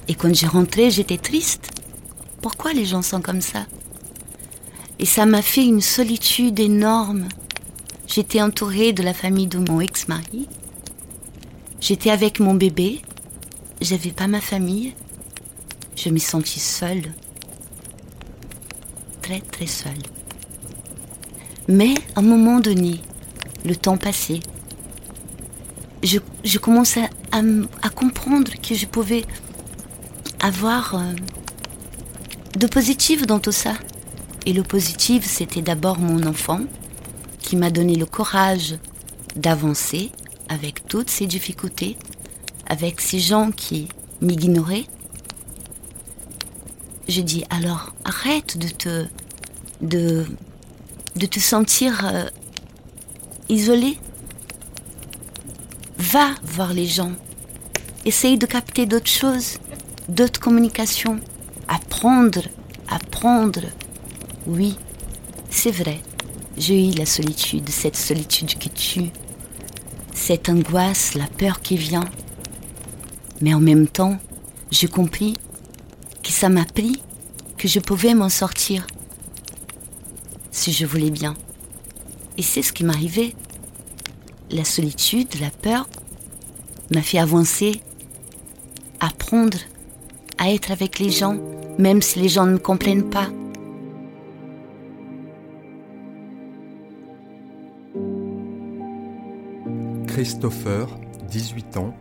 Et 0.08 0.14
quand 0.14 0.34
j'ai 0.34 0.48
rentré, 0.48 0.92
j'étais 0.92 1.18
triste. 1.18 1.72
Pourquoi 2.42 2.74
les 2.74 2.86
gens 2.86 3.02
sont 3.02 3.22
comme 3.22 3.42
ça? 3.42 3.66
Et 5.02 5.06
ça 5.06 5.26
m'a 5.26 5.42
fait 5.42 5.66
une 5.66 5.82
solitude 5.82 6.60
énorme. 6.60 7.28
J'étais 8.06 8.40
entourée 8.40 8.94
de 8.94 9.02
la 9.02 9.16
famille 9.16 9.48
de 9.48 9.58
mon 9.58 9.82
ex-mari. 9.82 10.48
J'étais 11.80 12.12
avec 12.12 12.40
mon 12.40 12.54
bébé. 12.54 13.02
J'avais 13.82 14.12
pas 14.12 14.28
ma 14.28 14.40
famille. 14.40 14.94
Je 15.96 16.10
me 16.10 16.20
sentis 16.20 16.60
seule. 16.60 17.02
Très 19.24 19.40
très 19.40 19.66
seule. 19.66 20.04
Mais 21.68 21.96
à 22.16 22.20
un 22.20 22.24
moment 22.24 22.60
donné, 22.60 23.02
le 23.66 23.76
temps 23.76 23.98
passait. 23.98 24.42
Je, 26.04 26.58
commençais 26.60 27.10
à, 27.32 27.42
à, 27.82 27.90
comprendre 27.90 28.52
que 28.62 28.76
je 28.76 28.86
pouvais 28.86 29.26
avoir 30.42 30.94
euh, 30.94 31.14
de 32.56 32.68
positif 32.68 33.26
dans 33.26 33.40
tout 33.40 33.52
ça. 33.52 33.74
Et 34.46 34.54
le 34.54 34.64
positif, 34.64 35.26
c'était 35.26 35.62
d'abord 35.62 36.00
mon 36.00 36.26
enfant, 36.26 36.62
qui 37.40 37.56
m'a 37.56 37.70
donné 37.70 37.96
le 37.96 38.06
courage 38.06 38.76
d'avancer 39.36 40.12
avec 40.50 40.88
toutes 40.88 41.10
ces 41.10 41.28
difficultés, 41.28 41.98
avec 42.68 43.02
ces 43.02 43.20
gens 43.20 43.52
qui 43.52 43.88
m'ignoraient. 44.22 44.86
Je 47.08 47.22
dis 47.22 47.44
alors 47.50 47.94
arrête 48.06 48.58
de 48.58 48.68
te 48.68 49.06
de, 49.82 50.26
te 51.16 51.40
sentir 51.40 52.06
euh, 52.06 52.26
isolé. 53.50 53.98
Va 55.98 56.32
voir 56.44 56.74
les 56.74 56.86
gens. 56.86 57.12
Essaye 58.06 58.38
de 58.38 58.46
capter 58.46 58.86
d'autres 58.86 59.10
choses, 59.10 59.58
d'autres 60.08 60.40
communications. 60.40 61.20
Apprendre, 61.68 62.44
apprendre. 62.90 63.62
Oui, 64.48 64.76
c'est 65.50 65.72
vrai. 65.72 66.00
J'ai 66.58 66.90
eu 66.90 66.92
la 66.92 67.06
solitude, 67.06 67.70
cette 67.70 67.96
solitude 67.96 68.56
qui 68.56 68.70
tue, 68.70 69.10
cette 70.14 70.50
angoisse, 70.50 71.14
la 71.14 71.28
peur 71.28 71.62
qui 71.62 71.78
vient. 71.78 72.06
Mais 73.40 73.54
en 73.54 73.60
même 73.60 73.88
temps, 73.88 74.18
j'ai 74.72 74.88
compris 74.88 75.38
que 76.24 76.32
ça 76.32 76.50
m'a 76.50 76.66
pris, 76.66 77.02
que 77.58 77.68
je 77.68 77.80
pouvais 77.80 78.14
m'en 78.14 78.30
sortir 78.30 78.88
si 80.52 80.72
je 80.72 80.86
voulais 80.86 81.12
bien. 81.12 81.36
Et 82.38 82.44
c'est 82.44 82.62
ce 82.62 82.74
qui 82.74 82.84
m'arrivait. 82.84 83.34
La 84.50 84.66
solitude, 84.66 85.40
la 85.40 85.50
peur 85.50 85.88
m'a 86.94 87.02
fait 87.02 87.20
avancer, 87.20 87.82
apprendre 89.00 89.58
à 90.38 90.52
être 90.52 90.72
avec 90.72 91.00
les 91.00 91.12
gens, 91.12 91.38
même 91.78 92.02
si 92.02 92.20
les 92.20 92.30
gens 92.30 92.46
ne 92.46 92.54
me 92.54 92.58
comprennent 92.58 93.10
pas. 93.10 93.30
Christopher, 100.22 100.88
18 101.32 101.78
ans, 101.78 101.98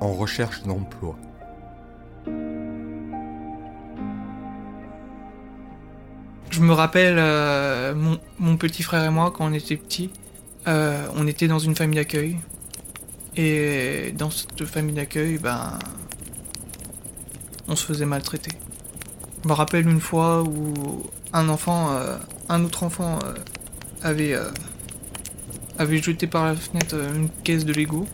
en 0.00 0.14
recherche 0.14 0.62
d'emploi. 0.62 1.18
Je 6.48 6.60
me 6.60 6.72
rappelle 6.72 7.16
euh, 7.18 7.94
mon, 8.38 8.56
petit 8.56 8.82
frère 8.82 9.04
et 9.04 9.10
moi 9.10 9.30
quand 9.30 9.44
on 9.44 9.52
était 9.52 9.76
petits, 9.76 10.08
euh, 10.66 11.06
on 11.14 11.26
était 11.26 11.46
dans 11.46 11.58
une 11.58 11.76
famille 11.76 11.98
d'accueil. 11.98 12.38
Et 13.36 14.14
dans 14.16 14.30
cette 14.30 14.64
famille 14.64 14.94
d'accueil, 14.94 15.36
ben, 15.36 15.78
on 17.68 17.76
se 17.76 17.84
faisait 17.84 18.06
maltraiter. 18.06 18.52
Je 19.44 19.48
me 19.48 19.52
rappelle 19.52 19.86
une 19.86 20.00
fois 20.00 20.42
où 20.42 21.02
un 21.34 21.50
enfant, 21.50 21.92
euh, 21.92 22.16
un 22.48 22.64
autre 22.64 22.84
enfant 22.84 23.18
avait, 24.02 24.34
avait 25.78 26.02
jeté 26.02 26.26
par 26.26 26.44
la 26.44 26.54
fenêtre 26.54 26.96
une 26.96 27.28
caisse 27.44 27.64
de 27.64 27.72
Lego. 27.72 28.06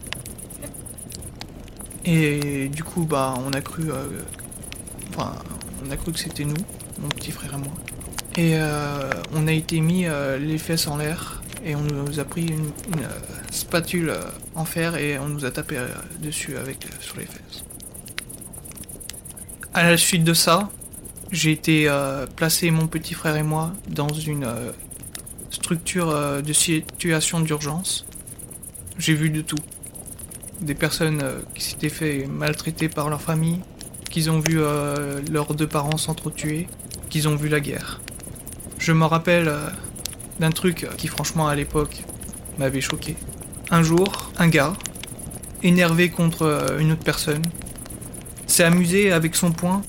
Et 2.05 2.69
du 2.69 2.85
coup, 2.85 3.05
bah, 3.05 3.35
on 3.47 3.53
a 3.53 3.61
cru, 3.63 3.85
enfin, 5.11 5.33
on 5.87 5.91
a 5.91 5.97
cru 5.97 6.13
que 6.13 6.19
c'était 6.19 6.45
nous, 6.45 6.55
mon 7.01 7.09
petit 7.09 7.31
frère 7.31 7.55
et 7.55 7.59
moi. 7.59 7.73
Et 8.37 8.57
euh, 8.57 9.11
on 9.33 9.47
a 9.47 9.53
été 9.53 9.81
mis 9.81 10.07
euh, 10.07 10.39
les 10.39 10.59
fesses 10.59 10.89
en 10.89 10.97
l'air 10.97 11.43
et 11.65 11.77
on 11.77 11.83
nous 11.83 12.19
a 12.19 12.25
pris 12.25 12.47
une, 12.47 12.65
euh, 12.65 13.09
spatule 13.51 14.13
en 14.57 14.65
fer 14.65 14.97
et 14.97 15.19
on 15.21 15.29
nous 15.29 15.45
a 15.45 15.53
tapé 15.53 15.79
dessus 16.21 16.57
avec 16.57 16.87
sur 17.01 17.17
les 17.17 17.27
fesses. 17.27 17.65
À 19.73 19.89
la 19.89 19.97
suite 19.97 20.25
de 20.25 20.35
ça, 20.35 20.71
j'ai 21.31 21.53
été 21.53 21.89
placé 22.37 22.71
mon 22.71 22.87
petit 22.89 23.15
frère 23.15 23.37
et 23.37 23.43
moi 23.43 23.73
dans 23.89 24.13
une 24.13 24.47
structure 25.65 26.43
de 26.43 26.53
situation 26.53 27.41
d'urgence. 27.41 28.05
J'ai 28.99 29.15
vu 29.15 29.31
de 29.31 29.41
tout. 29.41 29.63
Des 30.61 30.75
personnes 30.75 31.23
qui 31.55 31.65
s'étaient 31.65 31.89
fait 31.89 32.27
maltraiter 32.27 32.89
par 32.89 33.09
leur 33.09 33.23
famille, 33.23 33.61
qu'ils 34.11 34.31
ont 34.31 34.41
vu 34.41 34.57
leurs 34.57 35.55
deux 35.55 35.67
parents 35.67 35.97
s'entretuer, 35.97 36.69
qu'ils 37.09 37.29
ont 37.29 37.37
vu 37.37 37.49
la 37.49 37.61
guerre. 37.61 38.01
Je 38.79 38.93
me 38.93 39.07
rappelle 39.07 39.49
euh, 39.49 39.69
d'un 40.41 40.51
truc 40.51 40.87
qui 40.99 41.07
franchement 41.07 41.49
à 41.49 41.55
l'époque 41.55 42.03
m'avait 42.59 42.81
choqué. 42.81 43.17
Un 43.71 43.83
jour, 43.83 44.31
un 44.37 44.49
gars, 44.49 44.75
énervé 45.63 46.11
contre 46.11 46.43
euh, 46.43 46.79
une 46.79 46.93
autre 46.93 47.05
personne, 47.05 47.43
s'est 48.47 48.65
amusé 48.65 49.11
avec 49.11 49.37
son 49.37 49.53
poing 49.53 49.81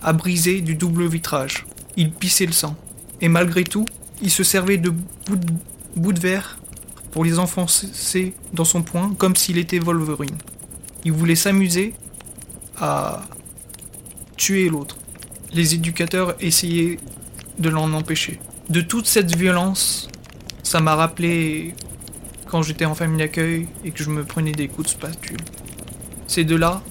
à 0.00 0.14
briser 0.14 0.62
du 0.62 0.74
double 0.74 1.06
vitrage. 1.06 1.66
Il 1.96 2.12
pissait 2.12 2.46
le 2.46 2.52
sang. 2.52 2.76
Et 3.20 3.28
malgré 3.28 3.62
tout, 3.62 3.84
il 4.22 4.30
se 4.30 4.44
servait 4.44 4.78
de 4.78 4.90
bouts 5.96 6.12
de, 6.12 6.20
verre 6.20 6.58
pour 7.10 7.24
les 7.24 7.38
enfoncer 7.38 8.34
dans 8.52 8.64
son 8.64 8.82
poing 8.82 9.14
comme 9.18 9.36
s'il 9.36 9.58
était 9.58 9.78
Wolverine. 9.78 10.38
Il 11.04 11.12
voulait 11.12 11.34
s'amuser 11.34 11.94
à 12.76 13.22
tuer 14.36 14.68
l'autre. 14.68 14.96
Les 15.52 15.74
éducateurs 15.74 16.36
essayaient 16.40 16.98
de 17.58 17.68
l'en 17.68 17.92
empêcher. 17.92 18.38
De 18.70 18.80
toute 18.80 19.06
cette 19.06 19.34
violence, 19.36 20.08
ça 20.62 20.80
m'a 20.80 20.94
rappelé 20.94 21.74
quand 22.46 22.62
j'étais 22.62 22.84
en 22.84 22.94
famille 22.94 23.18
d'accueil 23.18 23.68
et 23.84 23.90
que 23.90 24.02
je 24.02 24.08
me 24.08 24.24
prenais 24.24 24.52
des 24.52 24.68
coups 24.68 24.86
de 24.86 24.92
spatule. 24.92 25.36
C'est 26.26 26.44
de 26.44 26.56
là 26.56 26.82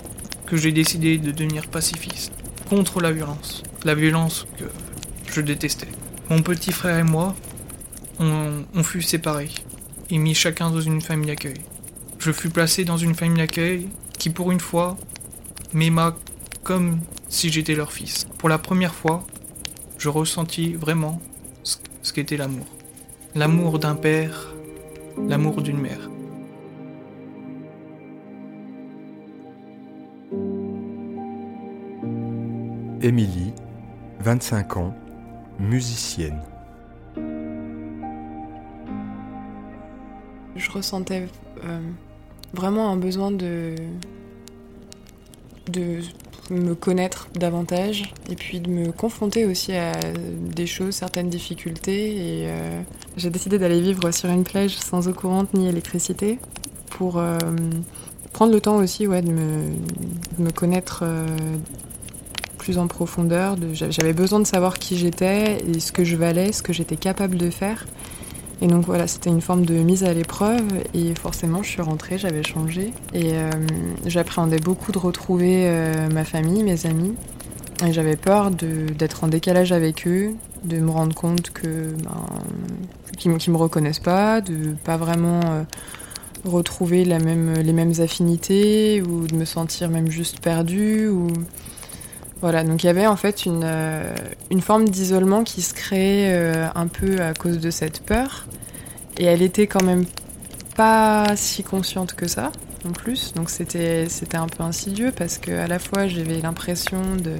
que 0.45 0.57
j'ai 0.57 0.71
décidé 0.71 1.17
de 1.17 1.31
devenir 1.31 1.67
pacifiste, 1.67 2.33
contre 2.69 2.99
la 2.99 3.11
violence, 3.11 3.63
la 3.85 3.95
violence 3.95 4.45
que 4.57 4.65
je 5.33 5.41
détestais. 5.41 5.87
Mon 6.31 6.41
petit 6.41 6.71
frère 6.71 6.97
et 6.97 7.03
moi, 7.03 7.35
on, 8.17 8.63
on 8.73 8.83
fut 8.83 9.01
séparés 9.01 9.49
et 10.09 10.17
mis 10.17 10.33
chacun 10.33 10.71
dans 10.71 10.79
une 10.79 11.01
famille 11.01 11.27
d'accueil. 11.27 11.59
Je 12.19 12.31
fus 12.31 12.49
placé 12.49 12.85
dans 12.85 12.95
une 12.95 13.15
famille 13.15 13.39
d'accueil 13.39 13.89
qui, 14.17 14.29
pour 14.29 14.49
une 14.49 14.61
fois, 14.61 14.97
m'aima 15.73 16.15
comme 16.63 17.01
si 17.27 17.51
j'étais 17.51 17.75
leur 17.75 17.91
fils. 17.91 18.29
Pour 18.37 18.47
la 18.47 18.57
première 18.57 18.95
fois, 18.95 19.27
je 19.97 20.07
ressentis 20.07 20.71
vraiment 20.71 21.21
ce 21.63 22.13
qu'était 22.13 22.37
l'amour. 22.37 22.65
L'amour 23.35 23.77
d'un 23.77 23.95
père, 23.95 24.53
l'amour 25.27 25.61
d'une 25.61 25.81
mère. 25.81 26.09
Émilie, 33.01 33.51
25 34.21 34.77
ans, 34.77 34.95
musicienne. 35.61 36.41
Je 40.55 40.71
ressentais 40.71 41.27
euh, 41.63 41.79
vraiment 42.53 42.91
un 42.91 42.97
besoin 42.97 43.31
de, 43.31 43.75
de 45.71 45.99
me 46.49 46.75
connaître 46.75 47.29
davantage 47.33 48.13
et 48.29 48.35
puis 48.35 48.59
de 48.59 48.69
me 48.69 48.91
confronter 48.91 49.45
aussi 49.45 49.73
à 49.73 49.93
des 49.93 50.67
choses, 50.67 50.95
certaines 50.95 51.29
difficultés. 51.29 52.15
Et 52.15 52.49
euh, 52.49 52.81
j'ai 53.15 53.29
décidé 53.29 53.57
d'aller 53.57 53.81
vivre 53.81 54.11
sur 54.11 54.29
une 54.29 54.43
plage 54.43 54.77
sans 54.77 55.07
eau 55.07 55.13
courante 55.13 55.53
ni 55.53 55.67
électricité 55.67 56.39
pour 56.89 57.17
euh, 57.17 57.37
prendre 58.33 58.51
le 58.51 58.59
temps 58.59 58.75
aussi 58.75 59.07
ouais, 59.07 59.21
de, 59.21 59.31
me, 59.31 59.69
de 60.37 60.43
me 60.43 60.51
connaître 60.51 61.05
plus 62.61 62.77
en 62.77 62.85
profondeur. 62.85 63.55
J'avais 63.73 64.13
besoin 64.13 64.39
de 64.39 64.45
savoir 64.45 64.77
qui 64.77 64.95
j'étais 64.95 65.57
et 65.67 65.79
ce 65.79 65.91
que 65.91 66.03
je 66.03 66.15
valais, 66.15 66.51
ce 66.51 66.61
que 66.61 66.73
j'étais 66.73 66.95
capable 66.95 67.35
de 67.35 67.49
faire. 67.49 67.87
Et 68.61 68.67
donc 68.67 68.85
voilà, 68.85 69.07
c'était 69.07 69.31
une 69.31 69.41
forme 69.41 69.65
de 69.65 69.73
mise 69.73 70.03
à 70.03 70.13
l'épreuve 70.13 70.67
et 70.93 71.15
forcément 71.15 71.63
je 71.63 71.69
suis 71.69 71.81
rentrée, 71.81 72.19
j'avais 72.19 72.43
changé 72.43 72.91
et 73.15 73.33
euh, 73.33 73.49
j'appréhendais 74.05 74.59
beaucoup 74.59 74.91
de 74.91 74.99
retrouver 74.99 75.63
euh, 75.65 76.07
ma 76.09 76.23
famille, 76.23 76.61
mes 76.61 76.85
amis 76.85 77.15
et 77.83 77.91
j'avais 77.91 78.15
peur 78.15 78.51
d'être 78.51 79.23
en 79.23 79.27
décalage 79.27 79.71
avec 79.71 80.05
eux, 80.05 80.35
de 80.63 80.77
me 80.77 80.91
rendre 80.91 81.15
compte 81.15 81.49
que 81.49 81.95
ben, 82.03 82.27
qu'ils 83.17 83.31
me 83.31 83.57
reconnaissent 83.57 83.97
pas, 83.97 84.39
de 84.41 84.75
pas 84.83 84.97
vraiment 84.97 85.39
euh, 85.45 85.63
retrouver 86.45 87.05
la 87.05 87.17
même, 87.17 87.53
les 87.53 87.73
mêmes 87.73 87.93
affinités 87.99 89.01
ou 89.01 89.25
de 89.25 89.35
me 89.35 89.45
sentir 89.45 89.89
même 89.89 90.11
juste 90.11 90.39
perdue 90.39 91.07
ou 91.07 91.29
voilà, 92.41 92.63
donc 92.63 92.83
il 92.83 92.87
y 92.87 92.89
avait 92.89 93.05
en 93.05 93.15
fait 93.15 93.45
une, 93.45 93.61
euh, 93.63 94.15
une 94.49 94.61
forme 94.61 94.89
d'isolement 94.89 95.43
qui 95.43 95.61
se 95.61 95.75
créait 95.75 96.33
euh, 96.33 96.67
un 96.73 96.87
peu 96.87 97.21
à 97.21 97.33
cause 97.33 97.59
de 97.59 97.69
cette 97.69 98.01
peur. 98.01 98.47
Et 99.17 99.25
elle 99.25 99.43
était 99.43 99.67
quand 99.67 99.83
même 99.83 100.05
pas 100.75 101.35
si 101.35 101.63
consciente 101.63 102.15
que 102.15 102.27
ça, 102.27 102.51
en 102.87 102.91
plus. 102.93 103.33
Donc 103.33 103.51
c'était, 103.51 104.07
un 104.33 104.47
peu 104.47 104.63
insidieux 104.63 105.11
parce 105.15 105.37
que 105.37 105.51
à 105.51 105.67
la 105.67 105.77
fois 105.77 106.07
j'avais 106.07 106.41
l'impression 106.41 107.01
de 107.15 107.33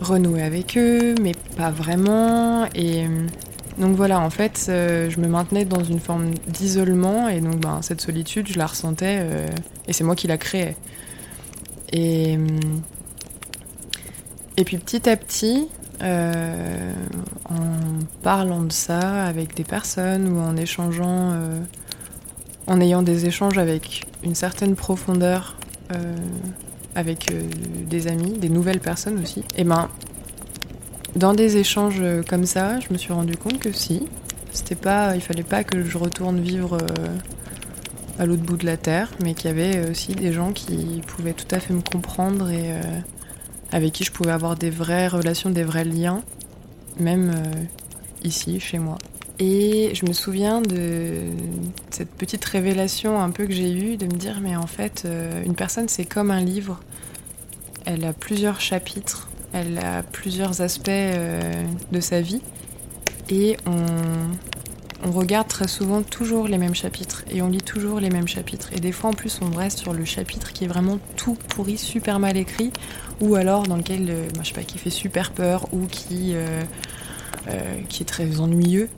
renouer 0.00 0.42
avec 0.42 0.76
eux, 0.76 1.14
mais 1.22 1.32
pas 1.56 1.70
vraiment. 1.70 2.66
Et 2.74 3.06
donc 3.78 3.94
voilà, 3.94 4.18
en 4.18 4.30
fait, 4.30 4.66
euh, 4.68 5.08
je 5.08 5.20
me 5.20 5.28
maintenais 5.28 5.64
dans 5.64 5.84
une 5.84 6.00
forme 6.00 6.34
d'isolement 6.48 7.28
et 7.28 7.40
donc 7.40 7.60
ben, 7.60 7.80
cette 7.82 8.00
solitude, 8.00 8.48
je 8.48 8.58
la 8.58 8.66
ressentais 8.66 9.24
et 9.86 9.92
c'est 9.92 10.02
moi 10.02 10.16
qui 10.16 10.26
la 10.26 10.36
créais. 10.36 10.76
Et 11.92 12.38
et 14.60 14.64
puis 14.64 14.76
petit 14.76 15.08
à 15.08 15.16
petit, 15.16 15.68
euh, 16.02 16.92
en 17.48 18.04
parlant 18.22 18.62
de 18.62 18.72
ça 18.72 19.24
avec 19.24 19.54
des 19.54 19.64
personnes 19.64 20.28
ou 20.28 20.38
en 20.38 20.54
échangeant, 20.54 21.32
euh, 21.32 21.60
en 22.66 22.78
ayant 22.82 23.00
des 23.00 23.24
échanges 23.24 23.56
avec 23.56 24.06
une 24.22 24.34
certaine 24.34 24.76
profondeur 24.76 25.56
euh, 25.92 26.14
avec 26.94 27.32
des 27.88 28.06
amis, 28.06 28.32
des 28.32 28.50
nouvelles 28.50 28.80
personnes 28.80 29.22
aussi, 29.22 29.44
et 29.56 29.64
ben 29.64 29.88
dans 31.16 31.32
des 31.32 31.56
échanges 31.56 32.02
comme 32.28 32.44
ça, 32.44 32.80
je 32.80 32.92
me 32.92 32.98
suis 32.98 33.12
rendu 33.12 33.36
compte 33.36 33.60
que 33.60 33.72
si, 33.72 34.08
c'était 34.52 34.74
pas, 34.74 35.14
il 35.14 35.22
fallait 35.22 35.42
pas 35.42 35.64
que 35.64 35.82
je 35.82 35.96
retourne 35.96 36.40
vivre 36.40 36.76
à 38.18 38.26
l'autre 38.26 38.42
bout 38.42 38.56
de 38.56 38.66
la 38.66 38.76
terre, 38.76 39.10
mais 39.22 39.34
qu'il 39.34 39.46
y 39.46 39.52
avait 39.52 39.88
aussi 39.88 40.14
des 40.14 40.32
gens 40.32 40.52
qui 40.52 41.02
pouvaient 41.06 41.32
tout 41.32 41.52
à 41.54 41.60
fait 41.60 41.72
me 41.72 41.80
comprendre 41.80 42.50
et 42.50 42.72
avec 43.72 43.92
qui 43.92 44.04
je 44.04 44.12
pouvais 44.12 44.32
avoir 44.32 44.56
des 44.56 44.70
vraies 44.70 45.08
relations, 45.08 45.50
des 45.50 45.64
vrais 45.64 45.84
liens, 45.84 46.22
même 46.98 47.32
euh, 47.34 47.64
ici, 48.24 48.60
chez 48.60 48.78
moi. 48.78 48.98
Et 49.38 49.94
je 49.94 50.04
me 50.04 50.12
souviens 50.12 50.60
de 50.60 51.22
cette 51.90 52.10
petite 52.10 52.44
révélation 52.44 53.20
un 53.20 53.30
peu 53.30 53.46
que 53.46 53.52
j'ai 53.52 53.72
eue, 53.72 53.96
de 53.96 54.04
me 54.04 54.18
dire, 54.18 54.40
mais 54.42 54.54
en 54.54 54.66
fait, 54.66 55.04
euh, 55.06 55.42
une 55.44 55.54
personne, 55.54 55.88
c'est 55.88 56.04
comme 56.04 56.30
un 56.30 56.42
livre. 56.42 56.80
Elle 57.86 58.04
a 58.04 58.12
plusieurs 58.12 58.60
chapitres, 58.60 59.30
elle 59.52 59.78
a 59.78 60.02
plusieurs 60.02 60.60
aspects 60.60 60.88
euh, 60.90 61.64
de 61.90 62.00
sa 62.00 62.20
vie. 62.20 62.42
Et 63.30 63.56
on, 63.66 63.86
on 65.02 65.12
regarde 65.12 65.48
très 65.48 65.68
souvent 65.68 66.02
toujours 66.02 66.46
les 66.48 66.58
mêmes 66.58 66.74
chapitres 66.74 67.24
et 67.30 67.42
on 67.42 67.48
lit 67.48 67.62
toujours 67.62 68.00
les 68.00 68.10
mêmes 68.10 68.28
chapitres. 68.28 68.70
Et 68.74 68.80
des 68.80 68.92
fois 68.92 69.10
en 69.10 69.14
plus 69.14 69.40
on 69.42 69.50
reste 69.50 69.78
sur 69.78 69.92
le 69.92 70.04
chapitre 70.04 70.52
qui 70.52 70.64
est 70.64 70.68
vraiment 70.68 70.98
tout 71.16 71.36
pourri, 71.48 71.78
super 71.78 72.18
mal 72.18 72.36
écrit, 72.36 72.72
ou 73.20 73.34
alors 73.34 73.64
dans 73.64 73.76
lequel, 73.76 74.10
euh, 74.10 74.28
je 74.42 74.48
sais 74.48 74.54
pas, 74.54 74.62
qui 74.62 74.78
fait 74.78 74.90
super 74.90 75.32
peur 75.32 75.66
ou 75.72 75.86
qui, 75.86 76.32
euh, 76.34 76.62
euh, 77.48 77.74
est 78.00 78.04
très 78.04 78.40
ennuyeux. 78.40 78.88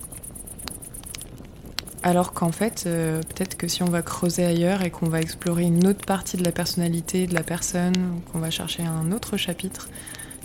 Alors 2.05 2.33
qu'en 2.33 2.51
fait, 2.51 2.83
peut-être 2.83 3.57
que 3.57 3.69
si 3.69 3.85
on 3.85 3.89
va 3.89 4.03
creuser 4.03 4.45
ailleurs 4.45 4.83
et 4.83 4.91
qu'on 4.91 5.09
va 5.09 5.21
explorer 5.21 5.63
une 5.63 5.87
autre 5.87 6.05
partie 6.05 6.37
de 6.37 6.43
la 6.43 6.51
personnalité 6.51 7.29
de 7.29 7.35
la 7.35 7.45
personne, 7.45 7.95
qu'on 8.33 8.41
va 8.41 8.51
chercher 8.51 8.83
un 8.83 9.13
autre 9.13 9.37
chapitre, 9.37 9.89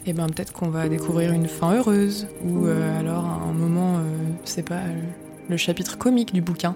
et 0.05 0.11
eh 0.11 0.13
ben 0.13 0.27
peut-être 0.27 0.53
qu'on 0.53 0.69
va 0.69 0.87
découvrir 0.87 1.31
une 1.31 1.47
fin 1.47 1.73
heureuse 1.73 2.27
ou 2.43 2.67
alors 2.67 3.25
un 3.25 3.53
moment, 3.53 3.99
je 4.45 4.49
sais 4.51 4.61
pas, 4.61 4.81
le 5.49 5.57
chapitre 5.57 5.97
comique 5.97 6.33
du 6.33 6.41
bouquin. 6.41 6.75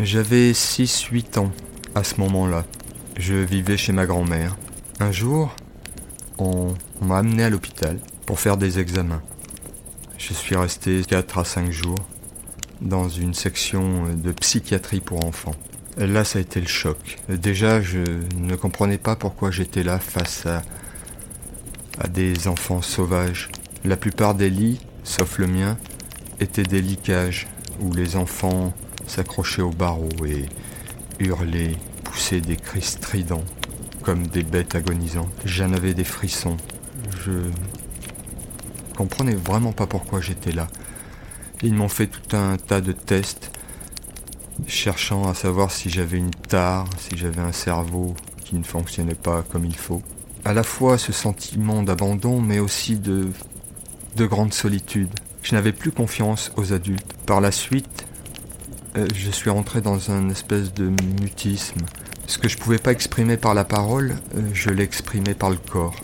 J'avais 0.00 0.52
6-8 0.52 1.38
ans 1.38 1.50
à 1.94 2.04
ce 2.04 2.20
moment-là. 2.20 2.64
Je 3.16 3.34
vivais 3.34 3.76
chez 3.76 3.92
ma 3.92 4.06
grand-mère. 4.06 4.56
Un 5.00 5.12
jour, 5.12 5.54
on, 6.38 6.74
m'a 7.00 7.18
amené 7.18 7.44
à 7.44 7.50
l'hôpital 7.50 7.98
pour 8.26 8.40
faire 8.40 8.56
des 8.56 8.78
examens. 8.78 9.22
Je 10.18 10.34
suis 10.34 10.56
resté 10.56 11.02
4 11.04 11.38
à 11.38 11.44
5 11.44 11.70
jours 11.70 11.98
dans 12.84 13.08
une 13.08 13.34
section 13.34 14.04
de 14.14 14.32
psychiatrie 14.32 15.00
pour 15.00 15.24
enfants. 15.24 15.54
Là, 15.96 16.24
ça 16.24 16.38
a 16.38 16.42
été 16.42 16.60
le 16.60 16.66
choc. 16.66 17.18
Déjà, 17.28 17.80
je 17.80 18.00
ne 18.36 18.56
comprenais 18.56 18.98
pas 18.98 19.16
pourquoi 19.16 19.50
j'étais 19.50 19.82
là 19.82 19.98
face 19.98 20.46
à, 20.46 20.62
des 22.08 22.48
enfants 22.48 22.82
sauvages. 22.82 23.48
La 23.84 23.96
plupart 23.96 24.34
des 24.34 24.50
lits, 24.50 24.80
sauf 25.04 25.38
le 25.38 25.46
mien, 25.46 25.78
étaient 26.40 26.64
des 26.64 26.82
liquages 26.82 27.46
où 27.80 27.92
les 27.92 28.16
enfants 28.16 28.74
s'accrochaient 29.06 29.62
aux 29.62 29.70
barreaux 29.70 30.26
et 30.26 30.46
hurlaient, 31.20 31.76
poussaient 32.02 32.40
des 32.40 32.56
cris 32.56 32.82
stridents, 32.82 33.44
comme 34.02 34.26
des 34.26 34.42
bêtes 34.42 34.74
agonisantes. 34.74 35.32
J'en 35.44 35.72
avais 35.72 35.94
des 35.94 36.04
frissons. 36.04 36.56
Je 37.24 37.32
comprenais 38.96 39.34
vraiment 39.34 39.72
pas 39.72 39.86
pourquoi 39.86 40.20
j'étais 40.20 40.52
là. 40.52 40.66
Ils 41.64 41.72
m'ont 41.72 41.88
fait 41.88 42.08
tout 42.08 42.36
un 42.36 42.58
tas 42.58 42.82
de 42.82 42.92
tests, 42.92 43.50
cherchant 44.66 45.26
à 45.30 45.32
savoir 45.32 45.70
si 45.70 45.88
j'avais 45.88 46.18
une 46.18 46.30
tare, 46.30 46.86
si 46.98 47.16
j'avais 47.16 47.40
un 47.40 47.52
cerveau 47.52 48.14
qui 48.44 48.56
ne 48.56 48.62
fonctionnait 48.62 49.14
pas 49.14 49.42
comme 49.50 49.64
il 49.64 49.74
faut. 49.74 50.02
À 50.44 50.52
la 50.52 50.62
fois 50.62 50.98
ce 50.98 51.10
sentiment 51.10 51.82
d'abandon, 51.82 52.38
mais 52.38 52.58
aussi 52.58 52.98
de, 52.98 53.30
de 54.16 54.26
grande 54.26 54.52
solitude. 54.52 55.08
Je 55.42 55.54
n'avais 55.54 55.72
plus 55.72 55.90
confiance 55.90 56.52
aux 56.56 56.74
adultes. 56.74 57.14
Par 57.24 57.40
la 57.40 57.50
suite, 57.50 58.06
euh, 58.98 59.08
je 59.14 59.30
suis 59.30 59.48
rentré 59.48 59.80
dans 59.80 60.10
un 60.10 60.28
espèce 60.28 60.74
de 60.74 60.92
mutisme. 61.18 61.80
Ce 62.26 62.36
que 62.36 62.50
je 62.50 62.58
pouvais 62.58 62.78
pas 62.78 62.92
exprimer 62.92 63.38
par 63.38 63.54
la 63.54 63.64
parole, 63.64 64.16
euh, 64.36 64.42
je 64.52 64.68
l'exprimais 64.68 65.34
par 65.34 65.48
le 65.48 65.56
corps. 65.56 65.96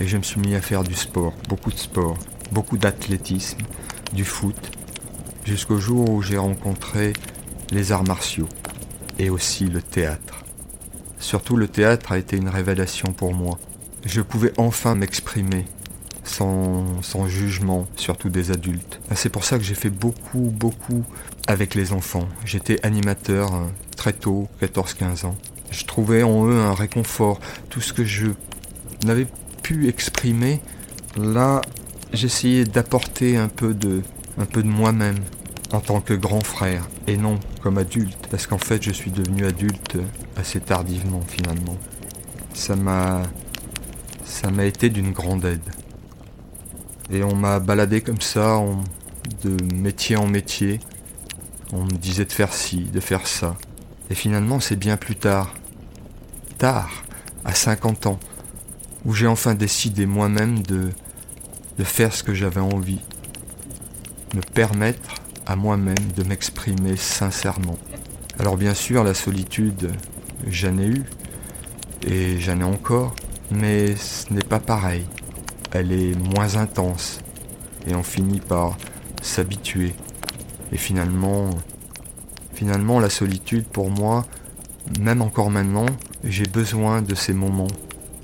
Et 0.00 0.06
je 0.06 0.16
me 0.16 0.22
suis 0.22 0.40
mis 0.40 0.54
à 0.54 0.62
faire 0.62 0.82
du 0.82 0.94
sport, 0.94 1.34
beaucoup 1.50 1.72
de 1.72 1.78
sport, 1.78 2.16
beaucoup 2.52 2.78
d'athlétisme, 2.78 3.60
du 4.14 4.24
foot, 4.24 4.56
jusqu'au 5.44 5.78
jour 5.78 6.10
où 6.10 6.22
j'ai 6.22 6.38
rencontré 6.38 7.12
les 7.70 7.92
arts 7.92 8.04
martiaux 8.04 8.48
et 9.18 9.30
aussi 9.30 9.66
le 9.66 9.82
théâtre. 9.82 10.44
Surtout 11.18 11.56
le 11.56 11.68
théâtre 11.68 12.12
a 12.12 12.18
été 12.18 12.36
une 12.36 12.48
révélation 12.48 13.12
pour 13.12 13.34
moi. 13.34 13.58
Je 14.04 14.20
pouvais 14.20 14.52
enfin 14.58 14.94
m'exprimer 14.94 15.64
sans, 16.24 17.02
sans, 17.02 17.28
jugement, 17.28 17.86
surtout 17.96 18.28
des 18.28 18.50
adultes. 18.50 19.00
C'est 19.14 19.28
pour 19.28 19.44
ça 19.44 19.58
que 19.58 19.64
j'ai 19.64 19.74
fait 19.74 19.90
beaucoup, 19.90 20.50
beaucoup 20.50 21.04
avec 21.46 21.74
les 21.74 21.92
enfants. 21.92 22.28
J'étais 22.44 22.84
animateur 22.84 23.54
euh, 23.54 23.66
très 23.96 24.12
tôt, 24.12 24.48
14-15 24.62 25.26
ans. 25.26 25.36
Je 25.70 25.84
trouvais 25.84 26.22
en 26.22 26.46
eux 26.46 26.60
un 26.60 26.74
réconfort. 26.74 27.40
Tout 27.68 27.80
ce 27.80 27.92
que 27.92 28.04
je 28.04 28.28
n'avais 29.04 29.26
pu 29.62 29.88
exprimer, 29.88 30.60
là, 31.16 31.60
j'essayais 32.12 32.64
d'apporter 32.64 33.36
un 33.36 33.48
peu 33.48 33.74
de, 33.74 34.02
un 34.38 34.46
peu 34.46 34.62
de 34.62 34.68
moi-même 34.68 35.18
en 35.74 35.80
tant 35.80 36.00
que 36.00 36.14
grand 36.14 36.44
frère 36.44 36.88
et 37.06 37.16
non 37.16 37.38
comme 37.62 37.78
adulte, 37.78 38.26
parce 38.30 38.46
qu'en 38.46 38.58
fait 38.58 38.82
je 38.82 38.92
suis 38.92 39.10
devenu 39.10 39.44
adulte 39.44 39.98
assez 40.36 40.60
tardivement 40.60 41.22
finalement. 41.26 41.76
Ça 42.54 42.76
m'a 42.76 43.22
ça 44.24 44.50
m'a 44.50 44.64
été 44.64 44.88
d'une 44.88 45.12
grande 45.12 45.44
aide. 45.44 45.70
Et 47.10 47.22
on 47.22 47.34
m'a 47.36 47.60
baladé 47.60 48.00
comme 48.00 48.20
ça, 48.20 48.60
de 49.42 49.56
métier 49.74 50.16
en 50.16 50.26
métier. 50.26 50.80
On 51.72 51.84
me 51.84 51.90
disait 51.90 52.24
de 52.24 52.32
faire 52.32 52.52
ci, 52.52 52.84
de 52.84 53.00
faire 53.00 53.26
ça. 53.26 53.56
Et 54.10 54.14
finalement, 54.14 54.60
c'est 54.60 54.76
bien 54.76 54.96
plus 54.96 55.16
tard, 55.16 55.54
tard, 56.58 57.04
à 57.44 57.54
50 57.54 58.06
ans, 58.06 58.18
où 59.04 59.12
j'ai 59.12 59.26
enfin 59.26 59.54
décidé 59.54 60.06
moi-même 60.06 60.62
de, 60.62 60.90
de 61.78 61.84
faire 61.84 62.14
ce 62.14 62.22
que 62.22 62.34
j'avais 62.34 62.60
envie. 62.60 63.00
Me 64.34 64.40
permettre 64.40 65.14
à 65.46 65.56
moi-même 65.56 66.12
de 66.16 66.22
m'exprimer 66.24 66.96
sincèrement. 66.96 67.78
Alors 68.38 68.56
bien 68.56 68.74
sûr, 68.74 69.04
la 69.04 69.14
solitude, 69.14 69.92
j'en 70.46 70.78
ai 70.78 70.86
eu, 70.86 71.04
et 72.06 72.38
j'en 72.40 72.60
ai 72.60 72.64
encore, 72.64 73.14
mais 73.50 73.96
ce 73.96 74.32
n'est 74.32 74.42
pas 74.42 74.60
pareil. 74.60 75.06
Elle 75.72 75.92
est 75.92 76.14
moins 76.34 76.56
intense, 76.56 77.20
et 77.86 77.94
on 77.94 78.02
finit 78.02 78.40
par 78.40 78.76
s'habituer. 79.22 79.94
Et 80.72 80.76
finalement, 80.76 81.50
finalement, 82.52 83.00
la 83.00 83.10
solitude 83.10 83.66
pour 83.66 83.90
moi, 83.90 84.26
même 85.00 85.22
encore 85.22 85.50
maintenant, 85.50 85.86
j'ai 86.24 86.46
besoin 86.46 87.02
de 87.02 87.14
ces 87.14 87.32
moments 87.32 87.68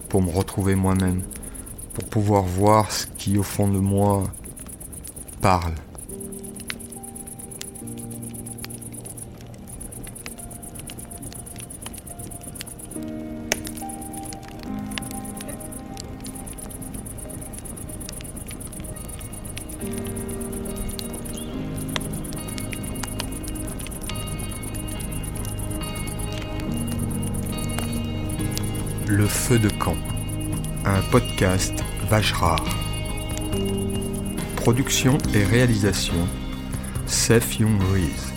pour 0.09 0.23
me 0.23 0.31
retrouver 0.31 0.75
moi-même, 0.75 1.23
pour 1.95 2.05
pouvoir 2.05 2.43
voir 2.43 2.91
ce 2.91 3.07
qui 3.07 3.39
au 3.39 3.43
fond 3.43 3.69
de 3.69 3.79
moi 3.79 4.25
parle. 5.41 5.75
Le 19.83 19.87
feu 29.27 29.59
de 29.59 29.71
camp, 29.71 29.97
un 30.85 31.01
podcast 31.11 31.83
vache 32.11 32.33
rare. 32.33 32.63
Production 34.57 35.17
et 35.35 35.45
réalisation, 35.45 36.29
Seth 37.07 37.59
Young 37.59 37.81
Rees. 37.93 38.33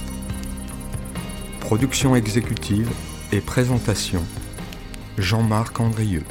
Production 1.59 2.15
exécutive 2.15 2.89
et 3.33 3.41
présentation, 3.41 4.23
Jean-Marc 5.17 5.81
Andrieux. 5.81 6.23